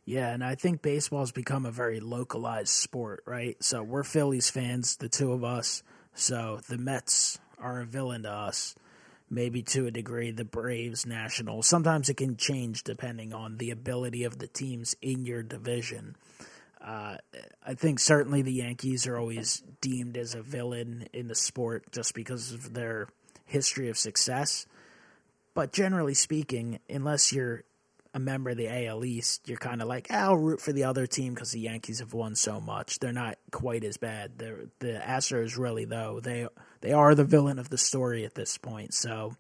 [0.05, 3.62] Yeah, and I think baseball's become a very localized sport, right?
[3.62, 5.83] So we're Phillies fans, the two of us.
[6.13, 8.75] So the Mets are a villain to us.
[9.29, 11.67] Maybe to a degree, the Braves, Nationals.
[11.67, 16.15] Sometimes it can change depending on the ability of the teams in your division.
[16.81, 17.17] Uh,
[17.65, 22.13] I think certainly the Yankees are always deemed as a villain in the sport just
[22.13, 23.07] because of their
[23.45, 24.65] history of success.
[25.53, 27.63] But generally speaking, unless you're
[28.13, 30.85] a member of the AL East, you're kind of like, ah, I'll root for the
[30.85, 32.99] other team because the Yankees have won so much.
[32.99, 34.37] They're not quite as bad.
[34.37, 36.47] They're, the Astros, really, though, they
[36.81, 38.93] they are the villain of the story at this point.
[38.93, 39.35] So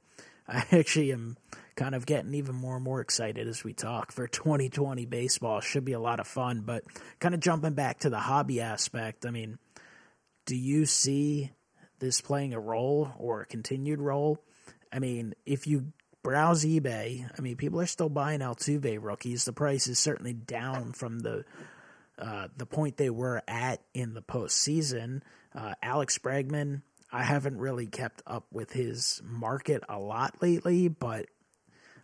[0.49, 1.37] I actually am
[1.75, 5.59] kind of getting even more and more excited as we talk for 2020 baseball.
[5.59, 6.83] Should be a lot of fun, but
[7.19, 9.25] kind of jumping back to the hobby aspect.
[9.25, 9.59] I mean,
[10.45, 11.51] do you see
[11.99, 14.43] this playing a role or a continued role?
[14.91, 15.91] I mean, if you
[16.23, 19.45] browse eBay, I mean, people are still buying Altuve rookies.
[19.45, 21.43] The price is certainly down from the
[22.17, 25.21] uh, the point they were at in the postseason.
[25.53, 31.27] Uh, Alex Bregman, I haven't really kept up with his market a lot lately, but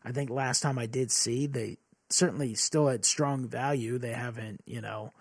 [0.04, 1.78] I think last time I did see, they
[2.10, 3.98] certainly still had strong value.
[3.98, 5.12] They haven't, you know,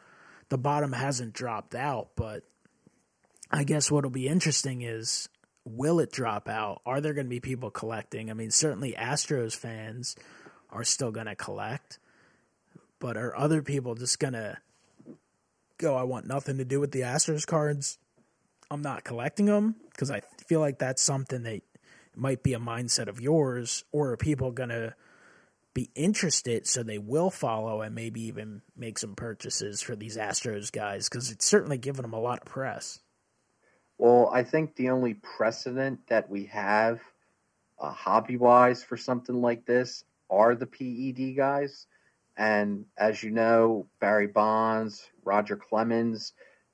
[0.50, 2.44] the bottom hasn't dropped out, but
[3.50, 5.28] I guess what'll be interesting is
[5.64, 6.80] will it drop out?
[6.86, 8.30] Are there going to be people collecting?
[8.30, 10.16] I mean, certainly Astros fans
[10.70, 11.98] are still going to collect,
[12.98, 14.58] but are other people just going to
[15.78, 17.98] go, I want nothing to do with the Astros cards?
[18.72, 21.60] I'm not collecting them because I feel like that's something that
[22.16, 24.94] might be a mindset of yours, or are people to
[25.74, 30.72] be interested so they will follow and maybe even make some purchases for these Astros
[30.72, 31.08] guys?
[31.08, 32.98] Because it's certainly given them a lot of press.
[33.98, 37.00] Well, I think the only precedent that we have
[37.78, 41.86] uh, hobby wise for something like this are the PED guys.
[42.38, 46.32] And as you know, Barry Bonds, Roger Clemens,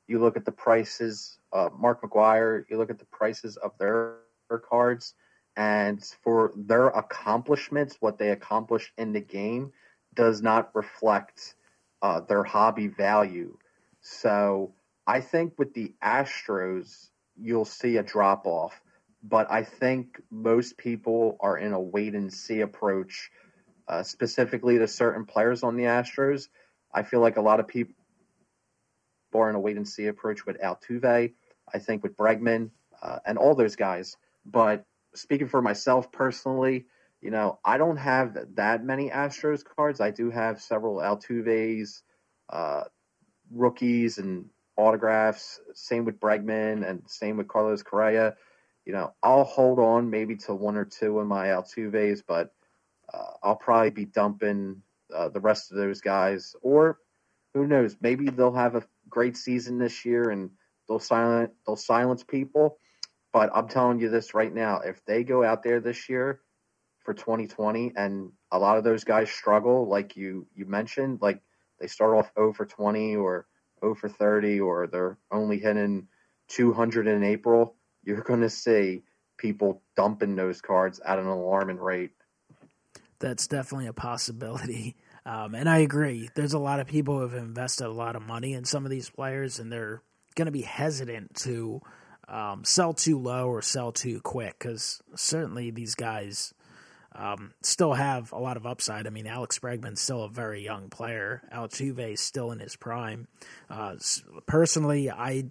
[0.09, 4.16] you look at the prices, uh, Mark McGwire, you look at the prices of their,
[4.49, 5.14] their cards
[5.59, 9.73] and for their accomplishments, what they accomplished in the game
[10.14, 11.57] does not reflect
[12.01, 13.57] uh, their hobby value.
[14.01, 14.73] So
[15.05, 18.81] I think with the Astros, you'll see a drop off,
[19.23, 23.31] but I think most people are in a wait and see approach,
[23.88, 26.49] uh, specifically to certain players on the Astros.
[26.94, 27.94] I feel like a lot of people
[29.35, 31.33] are in a wait and see approach with Altuve.
[31.73, 32.71] I think with Bregman
[33.03, 36.87] uh, and all those guys, but speaking for myself personally,
[37.21, 40.01] you know, I don't have that many Astros cards.
[40.01, 42.03] I do have several Altuve's,
[42.49, 42.85] uh,
[43.51, 45.61] rookies and autographs.
[45.75, 48.37] Same with Bregman and same with Carlos Correa.
[48.85, 52.53] You know, I'll hold on maybe to one or two of my Altuve's, but
[53.12, 54.83] uh, I'll probably be dumping
[55.14, 56.55] uh, the rest of those guys.
[56.62, 56.99] Or
[57.55, 57.97] who knows?
[58.01, 60.51] Maybe they'll have a great season this year and
[60.88, 62.79] they'll silent they'll silence people.
[63.33, 66.40] But I'm telling you this right now: if they go out there this year
[67.05, 71.40] for 2020, and a lot of those guys struggle, like you you mentioned, like
[71.81, 73.47] they start off 0 for 20 or
[73.81, 76.09] 0 for 30, or they're only hitting
[76.49, 79.03] 200 in April, you're going to see
[79.37, 82.11] people dumping those cards at an alarming rate.
[83.21, 84.97] That's definitely a possibility.
[85.29, 86.31] Um, and I agree.
[86.35, 88.91] There's a lot of people who have invested a lot of money in some of
[88.91, 90.01] these players, and they're
[90.37, 91.83] going to be hesitant to
[92.29, 96.55] um, sell too low or sell too quick because certainly these guys
[97.14, 99.07] um, still have a lot of upside.
[99.07, 101.43] I mean, Alex Bregman's still a very young player.
[101.55, 103.29] Altuve is still in his prime.
[103.68, 103.97] Uh,
[104.47, 105.51] personally, I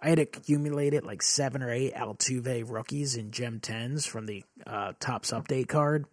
[0.00, 4.92] I had accumulated like seven or eight Altuve rookies in Gem 10s from the uh,
[4.98, 6.06] Topps Update card.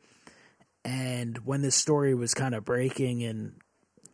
[0.83, 3.53] And when this story was kind of breaking and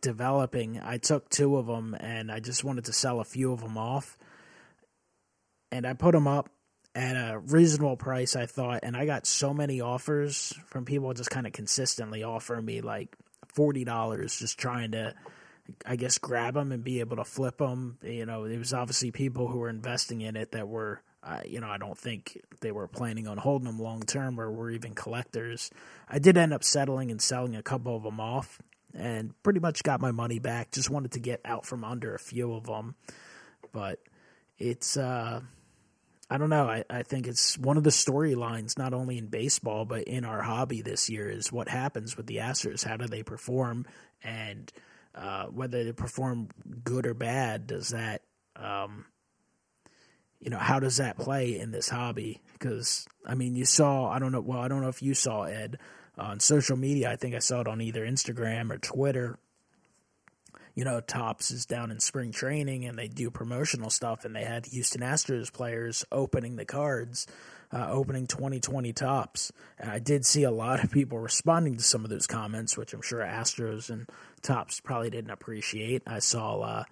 [0.00, 3.60] developing, I took two of them and I just wanted to sell a few of
[3.60, 4.18] them off
[5.70, 6.50] and I put them up
[6.94, 11.30] at a reasonable price, I thought, and I got so many offers from people just
[11.30, 13.14] kind of consistently offering me like
[13.46, 15.14] forty dollars, just trying to,
[15.86, 17.98] I guess, grab them and be able to flip them.
[18.02, 21.02] You know, it was obviously people who were investing in it that were
[21.44, 24.70] You know, I don't think they were planning on holding them long term or were
[24.70, 25.70] even collectors.
[26.08, 28.60] I did end up settling and selling a couple of them off
[28.94, 30.72] and pretty much got my money back.
[30.72, 32.94] Just wanted to get out from under a few of them.
[33.72, 34.00] But
[34.58, 35.40] it's, uh,
[36.30, 36.68] I don't know.
[36.68, 40.42] I, I think it's one of the storylines, not only in baseball, but in our
[40.42, 42.84] hobby this year, is what happens with the Astros.
[42.84, 43.86] How do they perform?
[44.22, 44.72] And
[45.14, 46.48] uh, whether they perform
[46.84, 48.22] good or bad, does that,
[48.56, 49.04] um,
[50.40, 52.40] you know, how does that play in this hobby?
[52.52, 55.42] Because, I mean, you saw, I don't know, well, I don't know if you saw
[55.42, 55.78] Ed
[56.16, 57.10] on social media.
[57.10, 59.38] I think I saw it on either Instagram or Twitter
[60.78, 64.44] you know, Topps is down in spring training and they do promotional stuff, and they
[64.44, 67.26] had Houston Astros players opening the cards,
[67.72, 69.50] uh, opening 2020 Topps.
[69.76, 72.94] And I did see a lot of people responding to some of those comments, which
[72.94, 74.08] I'm sure Astros and
[74.40, 76.04] Topps probably didn't appreciate.
[76.06, 76.84] I saw uh,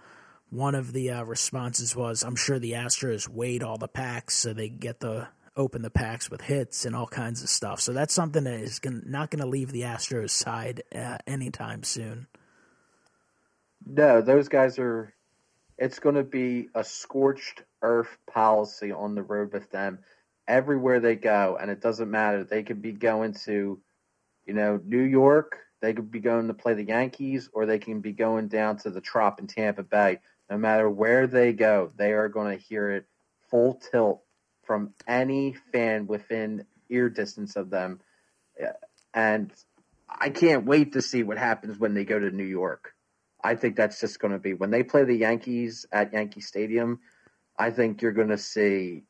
[0.51, 4.53] one of the uh, responses was, "I'm sure the Astros weighed all the packs so
[4.53, 8.15] they get the open the packs with hits and all kinds of stuff." So that's
[8.15, 12.27] something that is gonna, not going to leave the Astros side uh, anytime soon.
[13.85, 15.13] No, those guys are.
[15.79, 19.99] It's going to be a scorched earth policy on the road with them
[20.49, 22.45] everywhere they go, and it doesn't matter.
[22.45, 23.81] They could be going to,
[24.47, 25.59] you know, New York.
[25.83, 28.91] They could be going to play the Yankees, or they can be going down to
[28.91, 30.21] the Trop in Tampa Bay.
[30.51, 33.07] No matter where they go, they are going to hear it
[33.51, 34.23] full tilt
[34.65, 38.01] from any fan within ear distance of them.
[39.15, 39.53] And
[40.09, 42.93] I can't wait to see what happens when they go to New York.
[43.43, 47.01] I think that's just going to be when they play the Yankees at Yankee Stadium.
[47.59, 49.05] I think you're going to see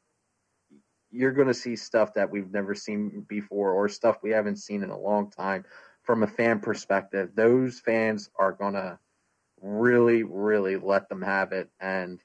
[1.10, 4.82] you're going to see stuff that we've never seen before or stuff we haven't seen
[4.82, 5.64] in a long time
[6.02, 7.30] from a fan perspective.
[7.34, 8.98] Those fans are going to
[9.60, 12.20] really really let them have it and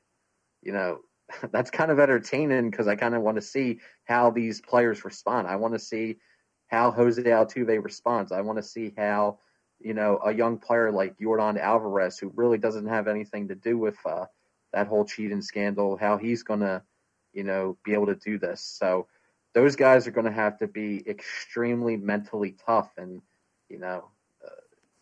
[0.61, 0.99] you know
[1.51, 5.47] that's kind of entertaining because I kind of want to see how these players respond.
[5.47, 6.17] I want to see
[6.67, 8.34] how Jose Altuve responds.
[8.34, 9.39] I want to see how
[9.84, 13.77] you know, a young player like Yordan Alvarez, who really doesn't have anything to do
[13.77, 14.25] with uh,
[14.73, 16.82] that whole cheating scandal, how he's going to,
[17.34, 18.61] you know, be able to do this.
[18.61, 19.07] So
[19.53, 23.21] those guys are going to have to be extremely mentally tough and,
[23.69, 24.09] you know,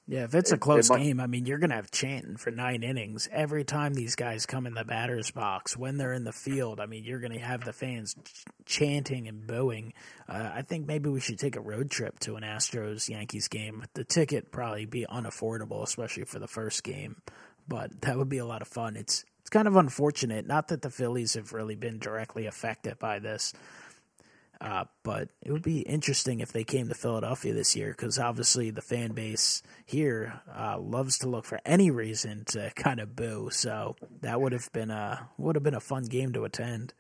[0.10, 2.36] yeah, if it's a close it, it game, I mean, you're going to have chanting
[2.36, 5.78] for nine innings every time these guys come in the batter's box.
[5.78, 9.28] When they're in the field, I mean, you're going to have the fans ch- chanting
[9.28, 9.94] and booing.
[10.28, 13.86] Uh, I think maybe we should take a road trip to an Astros Yankees game.
[13.94, 17.22] The ticket probably be unaffordable, especially for the first game,
[17.68, 18.96] but that would be a lot of fun.
[18.96, 23.20] It's it's kind of unfortunate, not that the Phillies have really been directly affected by
[23.20, 23.54] this.
[24.62, 28.70] Uh, but it would be interesting if they came to Philadelphia this year because obviously
[28.72, 33.50] the fan base here uh, loves to look for any reason to kind of boo.
[33.52, 36.94] So that would have been a would have been a fun game to attend.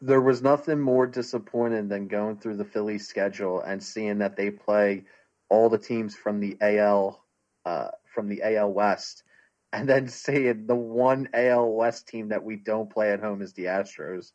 [0.00, 4.50] There was nothing more disappointing than going through the Phillies schedule and seeing that they
[4.50, 5.04] play
[5.48, 7.24] all the teams from the AL
[7.64, 9.24] uh, from the AL West,
[9.72, 13.52] and then seeing the one AL West team that we don't play at home is
[13.54, 14.32] the Astros.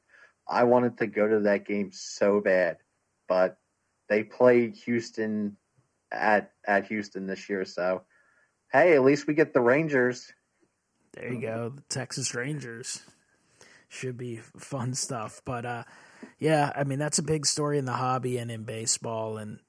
[0.48, 2.78] I wanted to go to that game so bad,
[3.28, 3.58] but
[4.10, 5.58] they played Houston
[6.12, 8.04] at at Houston this year, so
[8.72, 10.32] hey, at least we get the Rangers.
[11.14, 13.02] There you go, the Texas Rangers.
[13.88, 15.84] Should be fun stuff, but uh,
[16.40, 19.60] yeah, I mean that's a big story in the hobby and in baseball, and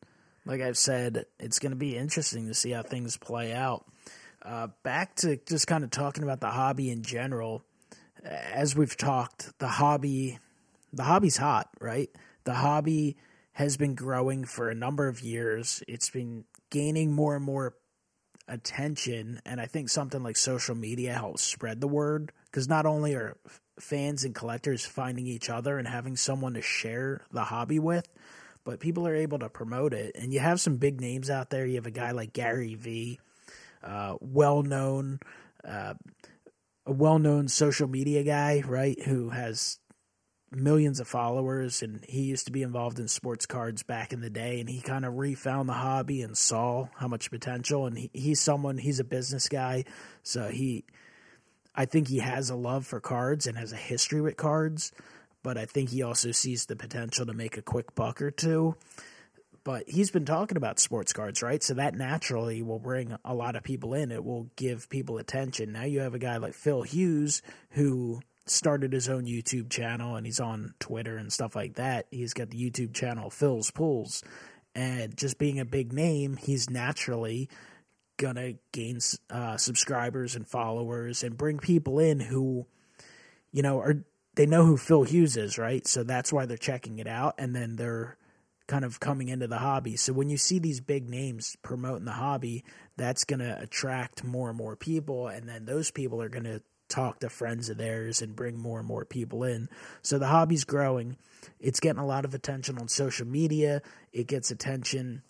[0.47, 3.85] like I've said, it's going to be interesting to see how things play out.
[4.43, 7.63] Uh, back to just kind of talking about the hobby in general.
[8.23, 10.39] As we've talked, the hobby
[10.97, 12.09] the hobby's hot, right?
[12.45, 13.17] The hobby
[13.53, 15.83] has been growing for a number of years.
[15.87, 17.75] It's been gaining more and more
[18.49, 23.15] attention, and I think something like social media helps spread the word because not only
[23.15, 23.37] are
[23.79, 28.07] fans and collectors finding each other and having someone to share the hobby with,
[28.65, 30.15] but people are able to promote it.
[30.15, 31.67] And you have some big names out there.
[31.67, 33.21] You have a guy like Gary Vee,
[33.83, 35.21] uh, well known,
[35.67, 35.95] uh,
[36.87, 39.01] a well known social media guy, right?
[39.03, 39.79] Who has
[40.51, 44.31] millions of followers and he used to be involved in sports cards back in the
[44.31, 48.11] day and he kind of refound the hobby and saw how much potential and he,
[48.13, 49.85] he's someone he's a business guy
[50.23, 50.85] so he
[51.75, 54.93] i think he has a love for cards and has a history with cards
[55.43, 58.77] but i think he also sees the potential to make a quick buck or two.
[59.65, 61.63] But he's been talking about sports cards right?
[61.63, 64.13] So that naturally will bring a lot of people in.
[64.13, 65.73] It will give people attention.
[65.73, 67.41] Now you have a guy like phil hughes
[67.71, 72.07] who started his own YouTube channel and he's on Twitter and stuff like that.
[72.11, 74.23] He's got the YouTube channel Phil's Pulls.
[74.75, 77.49] And just being a big name, he's naturally
[78.17, 78.99] going to gain
[79.31, 82.67] uh, subscribers and followers and bring people in who,
[83.53, 85.87] you know, are they know who Phil Hughes is, right?
[85.87, 88.17] So that's why they're checking it out, and then they're
[88.67, 89.97] kind of coming into the hobby.
[89.97, 92.65] So when you see these big names promoting the hobby,
[92.97, 96.63] that's going to attract more and more people, and then those people are going to
[96.89, 99.69] talk to friends of theirs and bring more and more people in.
[100.03, 101.17] So the hobby's growing.
[101.61, 103.83] It's getting a lot of attention on social media.
[104.13, 105.23] It gets attention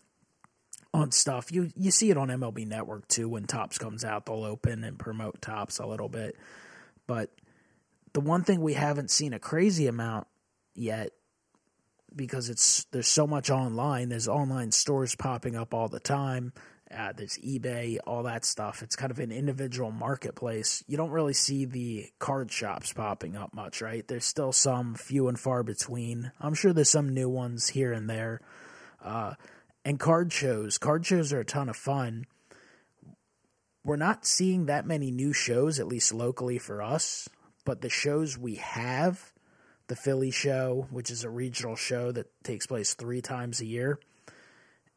[0.92, 1.52] on stuff.
[1.52, 4.98] You you see it on MLB Network too when Topps comes out, they'll open and
[4.98, 6.36] promote Topps a little bit.
[7.07, 7.30] But
[8.12, 10.26] the one thing we haven't seen a crazy amount
[10.74, 11.11] yet
[12.14, 14.09] because it's there's so much online.
[14.09, 16.52] There's online stores popping up all the time.
[16.91, 18.82] Uh, there's eBay, all that stuff.
[18.82, 20.85] It's kind of an individual marketplace.
[20.87, 24.07] You don't really see the card shops popping up much, right?
[24.07, 26.30] There's still some few and far between.
[26.41, 28.41] I'm sure there's some new ones here and there.
[29.03, 29.35] Uh,
[29.85, 30.78] and card shows.
[30.78, 32.26] Card shows are a ton of fun.
[33.85, 37.28] We're not seeing that many new shows, at least locally for us,
[37.64, 39.32] but the shows we have,
[39.89, 43.99] the Philly show, which is a regional show that takes place three times a year,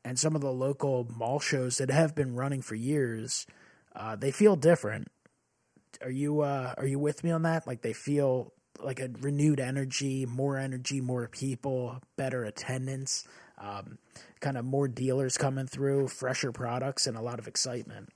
[0.08, 3.46] and some of the local mall shows that have been running for years,
[3.94, 5.10] uh, they feel different.
[6.02, 7.68] Are you uh, are you with me on that?
[7.68, 13.28] Like they feel like a renewed energy, more energy, more people, better attendance,
[13.58, 13.98] um,
[14.40, 18.08] kind of more dealers coming through, fresher products, and a lot of excitement.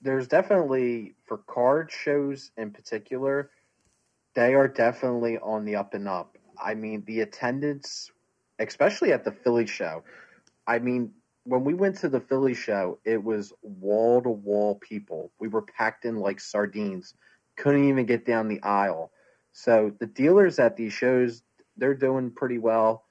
[0.00, 3.50] There's definitely for card shows in particular,
[4.34, 6.38] they are definitely on the up and up.
[6.62, 8.10] I mean, the attendance,
[8.58, 10.04] especially at the Philly show,
[10.66, 11.12] I mean,
[11.44, 15.32] when we went to the Philly show, it was wall to wall people.
[15.40, 17.14] We were packed in like sardines.
[17.56, 19.10] Couldn't even get down the aisle.
[19.52, 21.42] So the dealers at these shows,
[21.76, 23.04] they're doing pretty well.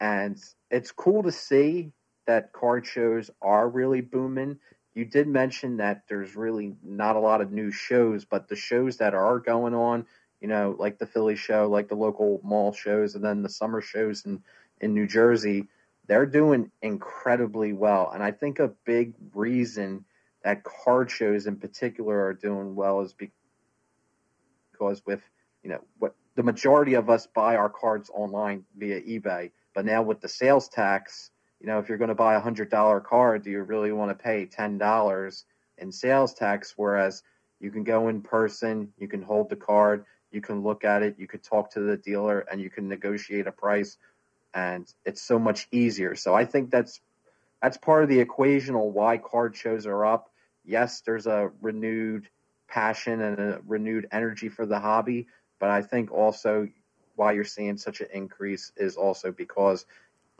[0.00, 0.38] And
[0.70, 1.92] it's cool to see
[2.26, 4.58] that card shows are really booming.
[4.94, 8.96] You did mention that there's really not a lot of new shows, but the shows
[8.98, 10.06] that are going on,
[10.40, 13.80] you know, like the Philly show, like the local mall shows, and then the summer
[13.80, 14.42] shows in,
[14.80, 15.68] in New Jersey,
[16.06, 18.10] they're doing incredibly well.
[18.12, 20.04] And I think a big reason
[20.44, 25.22] that card shows in particular are doing well is because with,
[25.62, 29.50] you know, what the majority of us buy our cards online via eBay.
[29.74, 31.30] But now with the sales tax,
[31.60, 34.16] you know, if you're going to buy a hundred dollar card, do you really want
[34.16, 35.44] to pay ten dollars
[35.78, 36.74] in sales tax?
[36.76, 37.22] Whereas
[37.60, 41.16] you can go in person, you can hold the card, you can look at it,
[41.18, 43.96] you can talk to the dealer, and you can negotiate a price
[44.56, 46.14] and it's so much easier.
[46.16, 47.00] So I think that's
[47.62, 50.30] that's part of the equation on why card shows are up.
[50.64, 52.28] Yes, there's a renewed
[52.68, 55.28] passion and a renewed energy for the hobby,
[55.60, 56.68] but I think also
[57.14, 59.84] why you're seeing such an increase is also because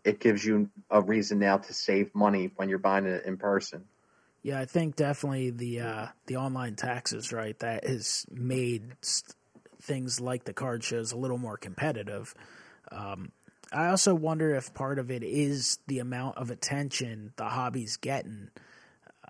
[0.05, 3.85] it gives you a reason now to save money when you're buying it in person.
[4.43, 7.59] Yeah, I think definitely the uh, the online taxes, right?
[7.59, 8.93] That has made
[9.83, 12.35] things like the card shows a little more competitive.
[12.91, 13.33] Um,
[13.77, 18.49] I also wonder if part of it is the amount of attention the hobby's getting.
[19.23, 19.29] Uh,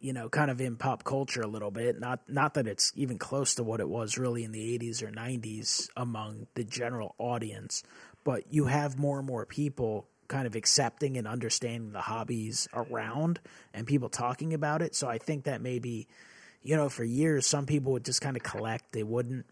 [0.00, 1.98] you know, kind of in pop culture a little bit.
[1.98, 5.10] Not not that it's even close to what it was really in the 80s or
[5.10, 7.82] 90s among the general audience,
[8.22, 13.40] but you have more and more people kind of accepting and understanding the hobbies around
[13.72, 14.94] and people talking about it.
[14.94, 16.06] So I think that maybe,
[16.62, 18.92] you know, for years some people would just kind of collect.
[18.92, 19.46] They wouldn't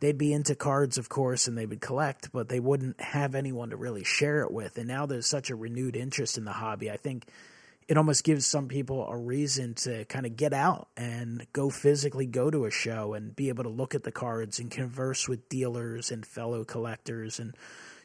[0.00, 3.70] they'd be into cards, of course, and they would collect, but they wouldn't have anyone
[3.70, 4.78] to really share it with.
[4.78, 6.90] And now there's such a renewed interest in the hobby.
[6.90, 7.26] I think
[7.88, 12.26] it almost gives some people a reason to kind of get out and go physically
[12.26, 15.48] go to a show and be able to look at the cards and converse with
[15.48, 17.56] dealers and fellow collectors and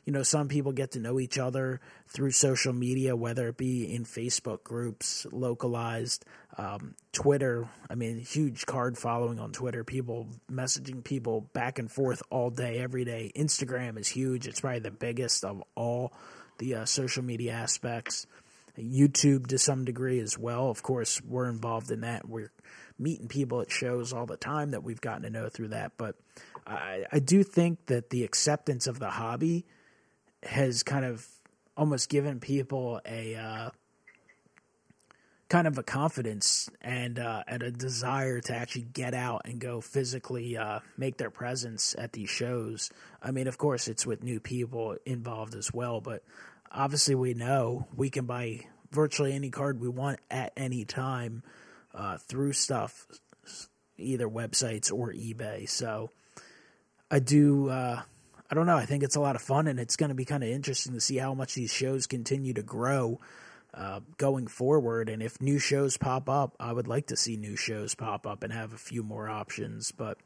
[0.06, 3.94] you know, some people get to know each other through social media, whether it be
[3.94, 6.26] in Facebook groups, localized,
[6.58, 7.70] um, Twitter.
[7.90, 9.84] I mean, huge card following on Twitter.
[9.84, 13.32] People messaging people back and forth all day, every day.
[13.36, 14.48] Instagram is huge.
[14.48, 16.14] It's probably the biggest of all
[16.58, 18.26] the uh, social media aspects.
[18.78, 20.70] YouTube to some degree as well.
[20.70, 22.28] Of course, we're involved in that.
[22.28, 22.52] We're
[22.98, 25.94] meeting people at shows all the time that we've gotten to know through that.
[25.98, 26.16] But
[26.66, 29.66] I, I do think that the acceptance of the hobby
[30.44, 31.28] has kind of
[31.76, 33.70] almost given people a uh,
[35.50, 39.82] kind of a confidence and uh, and a desire to actually get out and go
[39.82, 42.90] physically uh, make their presence at these shows.
[43.22, 46.24] I mean, of course, it's with new people involved as well, but
[46.74, 51.44] obviously, we know we can buy virtually any card we want at any time
[51.94, 53.08] uh, through stuff,
[53.98, 55.70] either websites or eBay.
[55.70, 56.10] So,
[57.10, 58.02] I do uh,
[58.52, 58.76] I don't know.
[58.76, 60.94] I think it's a lot of fun, and it's going to be kind of interesting
[60.94, 63.22] to see how much these shows continue to grow
[63.74, 65.08] uh, going forward.
[65.08, 68.44] And if new shows pop up, I would like to see new shows pop up
[68.44, 69.94] and have a few more options.
[69.94, 70.18] But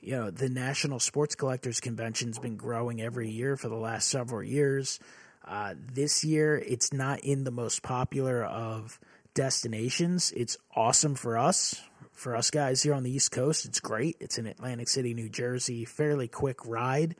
[0.00, 4.42] you know, the National Sports Collectors Convention's been growing every year for the last several
[4.42, 4.98] years.
[5.50, 9.00] Uh, this year, it's not in the most popular of
[9.34, 10.30] destinations.
[10.36, 11.82] It's awesome for us,
[12.12, 13.64] for us guys here on the East Coast.
[13.64, 14.16] It's great.
[14.20, 17.16] It's in Atlantic City, New Jersey, fairly quick ride.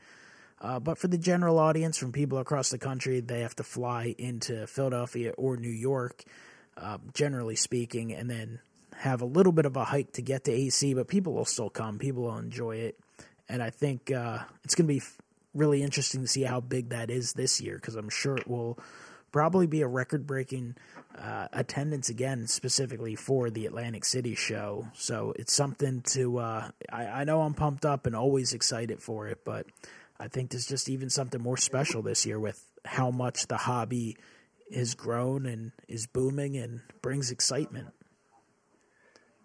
[0.60, 4.14] Uh, but for the general audience, from people across the country, they have to fly
[4.16, 6.22] into Philadelphia or New York,
[6.76, 8.60] uh, generally speaking, and then
[8.94, 10.94] have a little bit of a hike to get to AC.
[10.94, 11.98] But people will still come.
[11.98, 12.96] People will enjoy it,
[13.48, 15.02] and I think uh, it's going to be
[15.54, 18.78] really interesting to see how big that is this year because I'm sure it will
[19.32, 20.76] probably be a record breaking
[21.16, 24.88] uh, attendance again, specifically for the Atlantic City show.
[24.94, 29.28] So it's something to, uh, I, I, know I'm pumped up and always excited for
[29.28, 29.66] it, but
[30.18, 34.16] I think there's just even something more special this year with how much the hobby
[34.74, 37.88] has grown and is booming and brings excitement.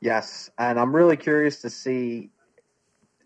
[0.02, 2.30] Yes, and I'm really curious to see,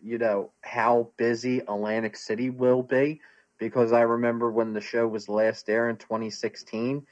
[0.04, 3.22] you know, how busy Atlantic City will be
[3.58, 7.06] because I remember when the show was last there in 2016,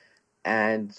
[0.45, 0.97] and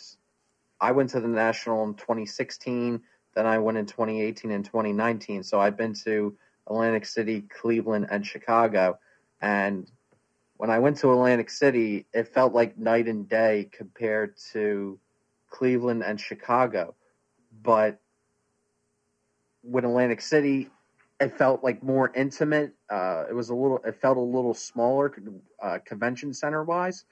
[0.80, 3.00] I went to the national in 2016.
[3.34, 5.42] Then I went in 2018 and 2019.
[5.42, 6.36] So I've been to
[6.66, 8.98] Atlantic City, Cleveland, and Chicago.
[9.40, 9.90] And
[10.56, 14.98] when I went to Atlantic City, it felt like night and day compared to
[15.50, 16.94] Cleveland and Chicago.
[17.62, 18.00] But
[19.62, 20.68] with Atlantic City,
[21.20, 22.74] it felt like more intimate.
[22.90, 25.12] Uh, it was a little, it felt a little smaller,
[25.62, 27.04] uh, convention center wise.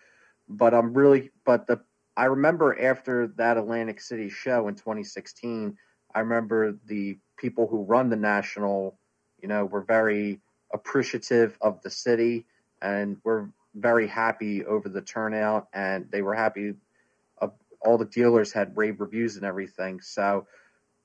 [0.48, 1.80] But I'm really, but the,
[2.16, 5.76] I remember after that Atlantic City show in 2016,
[6.14, 8.98] I remember the people who run the national,
[9.42, 10.40] you know, were very
[10.72, 12.46] appreciative of the city
[12.80, 15.66] and were very happy over the turnout.
[15.72, 16.74] And they were happy.
[17.42, 17.48] Uh,
[17.80, 20.00] all the dealers had rave reviews and everything.
[20.00, 20.46] So,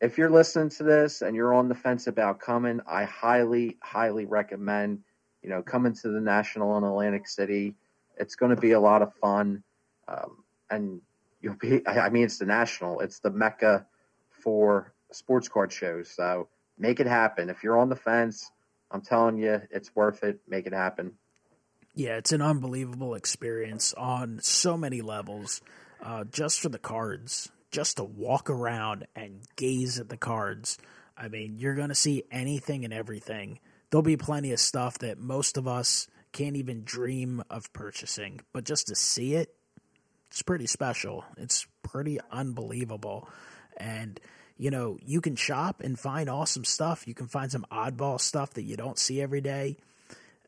[0.02, 4.26] if you're listening to this and you're on the fence about coming, I highly, highly
[4.26, 5.04] recommend,
[5.44, 7.76] you know, coming to the National in Atlantic City.
[8.18, 9.64] It's going to be a lot of fun.
[10.08, 11.02] Um, and
[11.40, 13.86] you'll be, I mean, it's the National, it's the Mecca
[14.32, 16.10] for sports card shows.
[16.10, 16.48] So
[16.80, 17.50] make it happen.
[17.52, 18.52] If you're on the fence,
[18.90, 20.40] I'm telling you, it's worth it.
[20.48, 21.14] Make it happen.
[21.94, 25.62] Yeah, it's an unbelievable experience on so many levels.
[26.02, 30.78] Uh, just for the cards, just to walk around and gaze at the cards.
[31.18, 33.60] I mean, you're going to see anything and everything.
[33.90, 38.64] There'll be plenty of stuff that most of us can't even dream of purchasing, but
[38.64, 39.54] just to see it,
[40.30, 41.26] it's pretty special.
[41.38, 43.28] It's pretty unbelievable.
[43.76, 44.20] And,
[44.58, 47.06] you know, you can shop and find awesome stuff.
[47.06, 49.78] You can find some oddball stuff that you don't see every day.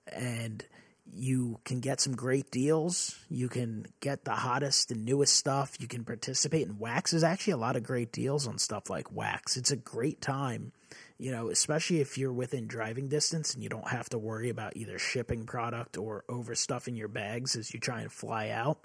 [0.07, 0.65] And,
[1.11, 3.19] you can get some great deals.
[3.29, 5.75] You can get the hottest and newest stuff.
[5.79, 7.11] You can participate in wax.
[7.11, 9.57] There's actually a lot of great deals on stuff like wax.
[9.57, 10.71] It's a great time,
[11.17, 14.77] you know, especially if you're within driving distance and you don't have to worry about
[14.77, 18.79] either shipping product or overstuffing your bags as you try and fly out.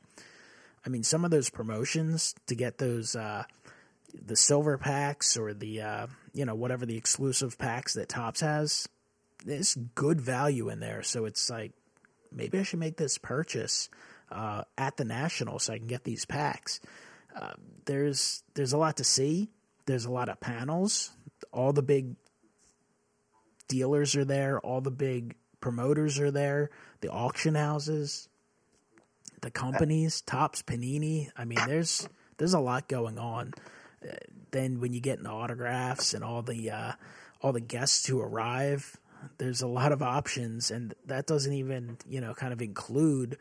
[0.85, 3.45] I mean, some of those promotions to get those, uh,
[4.27, 8.89] the silver packs or the, uh, you know, whatever the exclusive packs that Topps has,
[9.45, 11.03] there's good value in there.
[11.03, 11.73] So it's like,
[12.33, 13.89] maybe I should make this purchase
[14.31, 16.81] uh, at the National so I can get these packs.
[17.35, 17.53] Uh,
[17.85, 19.51] there's there's a lot to see.
[19.87, 21.11] There's a lot of panels.
[21.53, 22.17] All the big
[23.69, 24.59] dealers are there.
[24.61, 26.71] All the big promoters are there.
[27.01, 28.29] The auction houses,
[29.41, 31.31] the companies, Topps, Panini.
[31.37, 32.09] I mean, there's
[32.39, 33.55] there's a lot going on.
[34.03, 34.15] Uh,
[34.51, 36.93] then when you get into autographs and all the uh,
[37.41, 38.97] all the guests who arrive,
[39.39, 43.39] there's a lot of options, and that doesn't even you know kind of include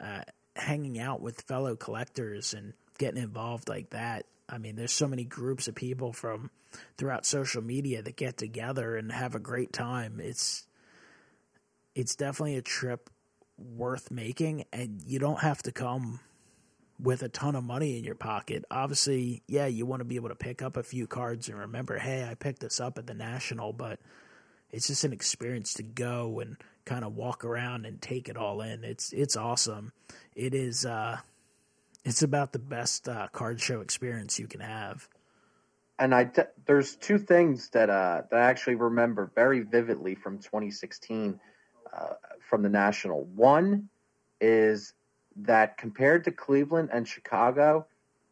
[0.00, 0.22] uh,
[0.56, 4.26] hanging out with fellow collectors and getting involved like that.
[4.48, 6.50] I mean, there's so many groups of people from
[6.98, 10.20] throughout social media that get together and have a great time.
[10.20, 10.66] It's
[11.94, 13.10] it's definitely a trip
[13.56, 16.20] worth making, and you don't have to come
[17.00, 18.64] with a ton of money in your pocket.
[18.70, 21.98] Obviously, yeah, you want to be able to pick up a few cards and remember,
[21.98, 23.98] hey, I picked this up at the National, but
[24.74, 28.60] it's just an experience to go and kind of walk around and take it all
[28.60, 28.82] in.
[28.82, 29.92] It's it's awesome.
[30.34, 31.18] It is uh,
[32.04, 35.08] it's about the best uh, card show experience you can have.
[35.98, 36.28] And I
[36.66, 41.38] there's two things that uh, that I actually remember very vividly from 2016
[41.96, 42.06] uh,
[42.40, 43.24] from the national.
[43.26, 43.88] One
[44.40, 44.92] is
[45.36, 47.86] that compared to Cleveland and Chicago,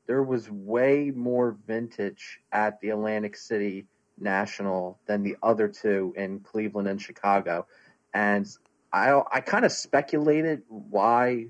[0.08, 3.86] there was way more vintage at the Atlantic City
[4.22, 7.66] national than the other two in Cleveland and Chicago.
[8.14, 8.46] And
[8.92, 11.46] I I kind of speculated why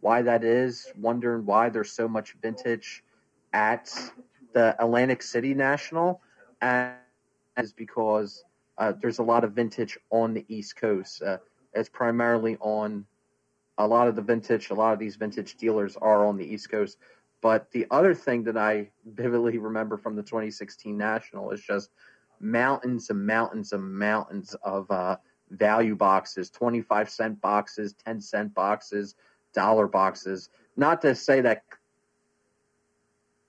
[0.00, 3.04] why that is, wondering why there's so much vintage
[3.52, 3.92] at
[4.54, 6.20] the Atlantic City National,
[6.60, 6.94] and
[7.56, 8.44] is because
[8.78, 11.22] uh, there's a lot of vintage on the East Coast.
[11.22, 11.38] Uh,
[11.74, 13.04] it's primarily on
[13.78, 14.70] a lot of the vintage.
[14.70, 16.98] A lot of these vintage dealers are on the East Coast.
[17.42, 21.90] But the other thing that I vividly remember from the 2016 National is just
[22.40, 25.16] mountains and mountains and mountains of uh,
[25.50, 29.14] value boxes 25 cent boxes, 10 cent boxes,
[29.54, 30.48] dollar boxes.
[30.76, 31.64] Not to say that,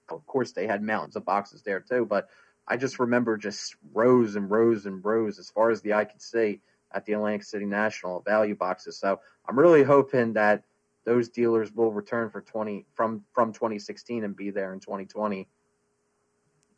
[0.09, 2.29] of course, they had mountains of boxes there too, but
[2.67, 6.21] I just remember just rows and rows and rows as far as the eye could
[6.21, 6.61] see
[6.93, 8.97] at the Atlantic City National value boxes.
[8.97, 10.63] So I'm really hoping that
[11.05, 15.47] those dealers will return for 20 from from 2016 and be there in 2020.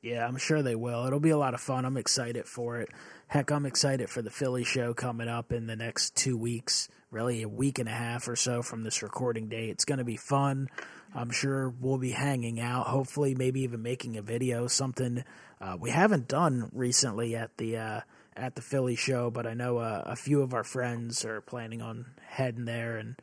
[0.03, 1.07] Yeah, I'm sure they will.
[1.07, 1.85] It'll be a lot of fun.
[1.85, 2.89] I'm excited for it.
[3.27, 7.41] Heck, I'm excited for the Philly show coming up in the next two weeks, really
[7.41, 9.69] a week and a half or so from this recording day.
[9.69, 10.69] It's going to be fun.
[11.15, 15.23] I'm sure we'll be hanging out, hopefully, maybe even making a video, something
[15.61, 18.01] uh, we haven't done recently at the uh,
[18.35, 21.81] at the Philly show, but I know uh, a few of our friends are planning
[21.81, 23.15] on heading there, and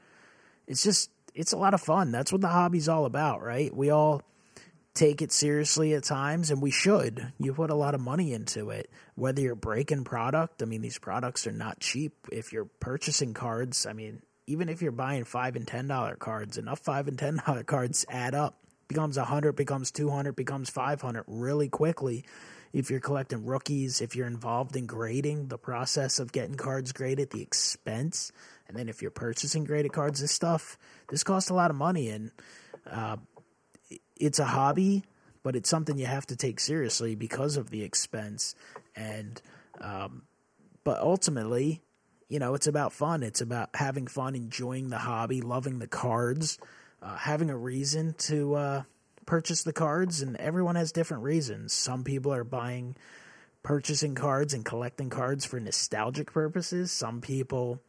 [0.66, 2.10] it's just it's a lot of fun.
[2.10, 3.74] That's what the hobby's all about, right?
[3.74, 4.22] We all
[4.94, 7.32] take it seriously at times, and we should.
[7.38, 10.62] You put a lot of money into it, whether you're breaking product.
[10.62, 12.14] I mean, these products are not cheap.
[12.32, 16.58] If you're purchasing cards, I mean, even if you're buying five and ten dollar cards,
[16.58, 18.56] enough five and ten dollar cards add up.
[18.88, 22.24] Becomes a hundred, becomes two hundred, becomes five hundred really quickly
[22.72, 27.30] if you're collecting rookies, if you're involved in grading, the process of getting cards graded,
[27.30, 28.30] the expense,
[28.68, 30.78] and then if you're purchasing graded cards, this stuff,
[31.08, 32.30] this costs a lot of money, and
[32.88, 33.16] uh,
[34.20, 35.02] it's a hobby,
[35.42, 38.54] but it's something you have to take seriously because of the expense,
[38.94, 39.40] and
[39.80, 40.22] um,
[40.84, 41.82] but ultimately,
[42.28, 43.22] you know, it's about fun.
[43.22, 46.58] It's about having fun, enjoying the hobby, loving the cards,
[47.02, 48.54] uh, having a reason to.
[48.54, 48.82] Uh,
[49.30, 51.72] purchase the cards, and everyone has different reasons.
[51.72, 52.96] Some people are buying,
[53.62, 56.90] purchasing cards and collecting cards for nostalgic purposes.
[56.90, 57.80] Some people,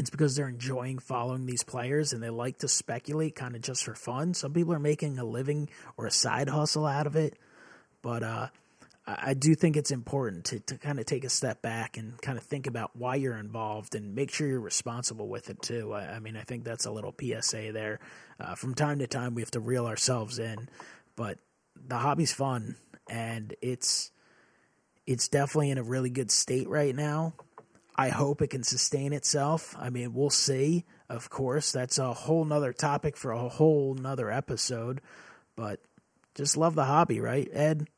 [0.00, 3.84] it's because they're enjoying following these players and they like to speculate kind of just
[3.84, 4.32] for fun.
[4.32, 7.38] Some people are making a living or a side hustle out of it.
[8.00, 8.48] But uh,
[9.06, 12.38] I do think it's important to, to kind of take a step back and kind
[12.38, 15.92] of think about why you're involved and make sure you're responsible with it too.
[15.92, 18.00] I, I mean, I think that's a little PSA there.
[18.40, 20.70] Uh, from time to time, we have to reel ourselves in,
[21.14, 21.38] but
[21.76, 22.76] the hobby's fun
[23.08, 24.12] and it's
[25.06, 27.34] it's definitely in a really good state right now.
[28.00, 29.76] I hope it can sustain itself.
[29.78, 30.86] I mean, we'll see.
[31.10, 35.02] Of course, that's a whole nother topic for a whole nother episode.
[35.54, 35.80] But
[36.34, 37.88] just love the hobby, right, Ed?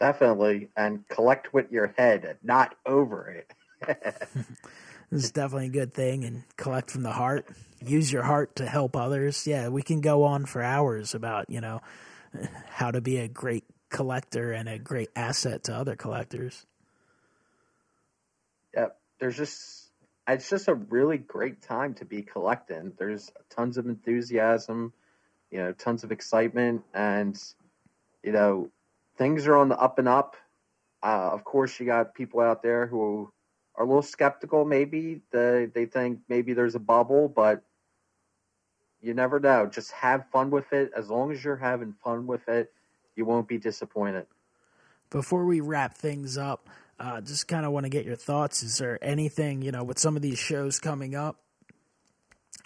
[0.00, 3.52] Definitely, and collect with your head, not over it.
[5.08, 7.46] this is definitely a good thing, and collect from the heart.
[7.80, 9.46] Use your heart to help others.
[9.46, 11.80] Yeah, we can go on for hours about you know
[12.66, 16.66] how to be a great collector and a great asset to other collectors.
[18.74, 18.88] Yeah,
[19.20, 19.90] there's just
[20.26, 22.92] it's just a really great time to be collecting.
[22.98, 24.92] There's tons of enthusiasm,
[25.50, 27.40] you know, tons of excitement, and
[28.22, 28.70] you know
[29.16, 30.36] things are on the up and up.
[31.02, 33.30] Uh, of course, you got people out there who
[33.76, 34.64] are a little skeptical.
[34.64, 37.62] Maybe they they think maybe there's a bubble, but
[39.00, 39.66] you never know.
[39.66, 40.90] Just have fun with it.
[40.96, 42.72] As long as you're having fun with it,
[43.14, 44.26] you won't be disappointed.
[45.10, 46.68] Before we wrap things up,
[46.98, 48.62] uh, just kind of want to get your thoughts.
[48.62, 51.40] Is there anything you know with some of these shows coming up?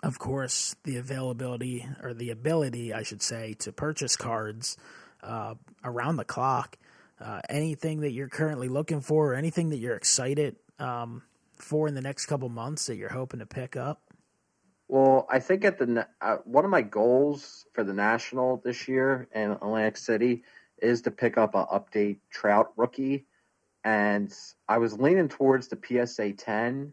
[0.03, 4.77] Of course, the availability or the ability, I should say, to purchase cards
[5.23, 6.77] uh, around the clock.
[7.21, 11.23] Uh, anything that you're currently looking for, or anything that you're excited um,
[11.57, 14.03] for in the next couple months that you're hoping to pick up?
[14.89, 19.29] Well, I think at the uh, one of my goals for the national this year
[19.35, 20.45] in Atlantic City
[20.81, 23.27] is to pick up an update Trout rookie,
[23.89, 24.35] and
[24.69, 26.93] I was leaning towards the PSA 10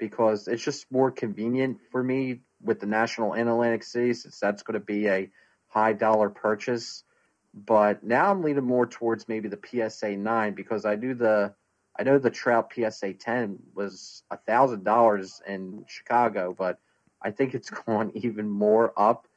[0.00, 4.74] because it's just more convenient for me with the national Atlantic City since that's going
[4.80, 5.30] to be a
[5.68, 7.04] high dollar purchase.
[7.54, 11.54] But now I'm leaning more towards maybe the PSA nine because I knew the
[11.96, 16.80] I know the Trout PSA ten was a thousand dollars in Chicago, but
[17.22, 19.28] I think it's gone even more up.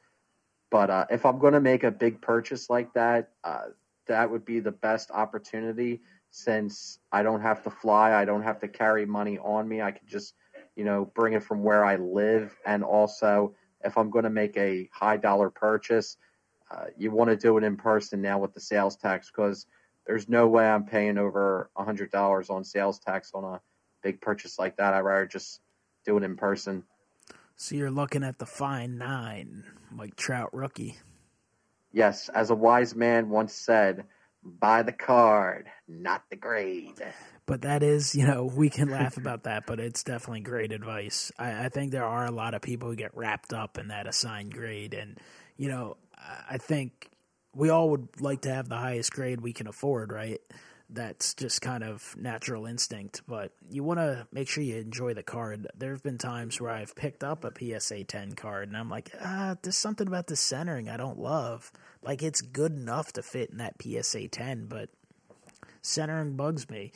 [0.68, 3.66] But uh, if I'm going to make a big purchase like that, uh,
[4.08, 8.60] that would be the best opportunity since I don't have to fly, I don't have
[8.60, 9.82] to carry money on me.
[9.82, 10.34] I can just,
[10.76, 12.56] you know, bring it from where I live.
[12.66, 13.54] And also,
[13.84, 16.16] if I'm going to make a high dollar purchase,
[16.70, 19.66] uh, you want to do it in person now with the sales tax because
[20.06, 23.60] there's no way I'm paying over a hundred dollars on sales tax on a
[24.02, 24.94] big purchase like that.
[24.94, 25.60] I'd rather just
[26.04, 26.84] do it in person.
[27.56, 30.96] So you're looking at the fine nine, Mike Trout rookie.
[31.92, 34.04] Yes, as a wise man once said,
[34.42, 37.02] Buy the card, not the grade.
[37.46, 41.32] But that is, you know, we can laugh about that, but it's definitely great advice.
[41.38, 44.06] I, I think there are a lot of people who get wrapped up in that
[44.06, 44.94] assigned grade.
[44.94, 45.18] And,
[45.56, 45.96] you know,
[46.48, 47.10] I think
[47.54, 50.40] we all would like to have the highest grade we can afford, right?
[50.90, 55.22] That's just kind of natural instinct, but you want to make sure you enjoy the
[55.22, 55.66] card.
[55.76, 59.10] There have been times where I've picked up a PSA 10 card and I'm like,
[59.22, 61.70] ah, there's something about the centering I don't love.
[62.08, 64.88] Like, it's good enough to fit in that PSA 10, but
[65.82, 66.92] centering bugs me.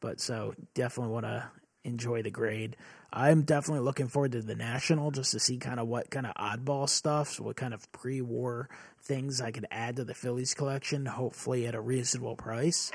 [0.00, 1.50] But so definitely want to
[1.84, 2.78] enjoy the grade.
[3.12, 6.34] I'm definitely looking forward to the national just to see kind of what kind of
[6.36, 8.70] oddball stuff, what kind of pre-war
[9.02, 12.90] things I could add to the Phillies collection, hopefully at a reasonable price.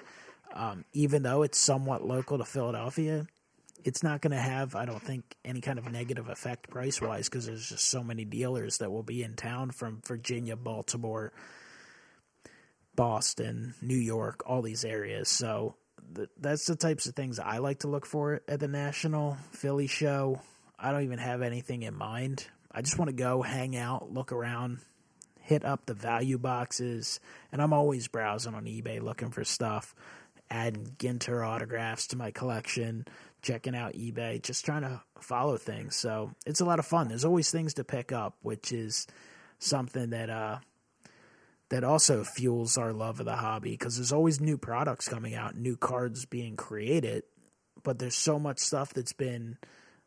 [0.51, 3.27] Um, even though it's somewhat local to Philadelphia,
[3.83, 7.29] it's not going to have, I don't think, any kind of negative effect price wise
[7.29, 11.31] because there's just so many dealers that will be in town from Virginia, Baltimore,
[12.95, 15.29] Boston, New York, all these areas.
[15.29, 15.75] So
[16.37, 20.41] that's the types of things I like to look for at the National Philly show.
[20.77, 22.47] I don't even have anything in mind.
[22.71, 24.79] I just want to go hang out, look around,
[25.41, 27.19] hit up the value boxes,
[27.51, 29.95] and I'm always browsing on eBay looking for stuff,
[30.49, 33.05] adding Ginter autographs to my collection,
[33.41, 35.95] checking out eBay, just trying to follow things.
[35.95, 37.07] So it's a lot of fun.
[37.07, 39.07] There's always things to pick up, which is
[39.59, 40.59] something that uh,
[41.69, 45.55] that also fuels our love of the hobby because there's always new products coming out,
[45.55, 47.23] new cards being created,
[47.83, 49.57] but there's so much stuff that's been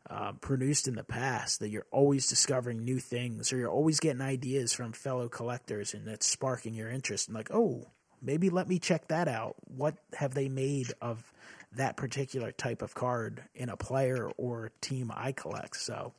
[0.09, 4.21] uh, produced in the past that you're always discovering new things or you're always getting
[4.21, 7.87] ideas from fellow collectors and that's sparking your interest and like, oh,
[8.21, 9.55] maybe let me check that out.
[9.65, 11.31] What have they made of
[11.71, 15.77] that particular type of card in a player or team I collect?
[15.77, 16.13] So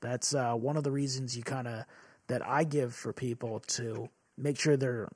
[0.00, 1.84] that's uh, one of the reasons you kind of
[2.28, 4.08] that I give for people to
[4.42, 5.08] make sure they're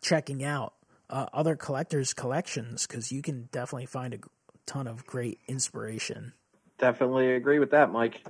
[0.00, 0.74] checking out
[1.08, 4.18] uh, other collectors' collections because you can definitely find a
[4.66, 6.32] ton of great inspiration.
[6.78, 8.22] Definitely agree with that, Mike.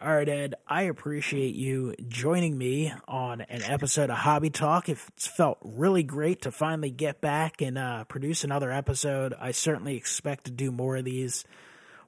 [0.00, 4.88] All right, Ed, I appreciate you joining me on an episode of Hobby Talk.
[4.88, 9.32] It's felt really great to finally get back and uh, produce another episode.
[9.38, 11.44] I certainly expect to do more of these.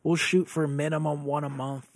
[0.02, 1.88] We'll shoot for minimum one a month.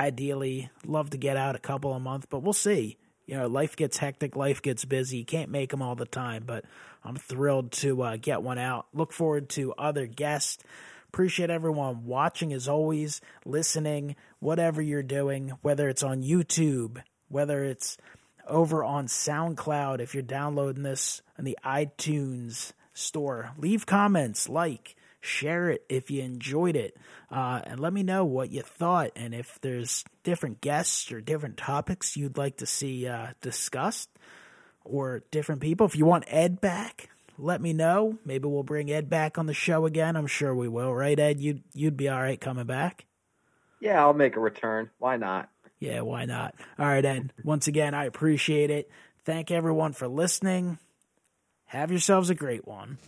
[0.00, 2.96] Ideally, love to get out a couple a month, but we'll see
[3.28, 5.18] you know, life gets hectic, life gets busy.
[5.18, 6.64] You can't make them all the time, but
[7.04, 8.86] I'm thrilled to uh, get one out.
[8.94, 10.64] Look forward to other guests.
[11.08, 17.98] Appreciate everyone watching as always, listening, whatever you're doing, whether it's on YouTube, whether it's
[18.46, 23.52] over on SoundCloud, if you're downloading this on the iTunes store.
[23.58, 26.96] Leave comments, like, share it if you enjoyed it,
[27.30, 31.56] uh, and let me know what you thought and if there's different guests or different
[31.56, 34.10] topics you'd like to see uh, discussed
[34.84, 35.86] or different people.
[35.86, 38.18] If you want Ed back, let me know.
[38.24, 40.16] Maybe we'll bring Ed back on the show again.
[40.16, 41.40] I'm sure we will, right, Ed?
[41.40, 43.04] You'd you'd be all right coming back.
[43.80, 44.90] Yeah, I'll make a return.
[44.98, 45.48] Why not?
[45.78, 46.54] Yeah, why not?
[46.78, 47.32] All right, Ed.
[47.44, 48.90] Once again, I appreciate it.
[49.24, 50.78] Thank everyone for listening.
[51.66, 52.98] Have yourselves a great one.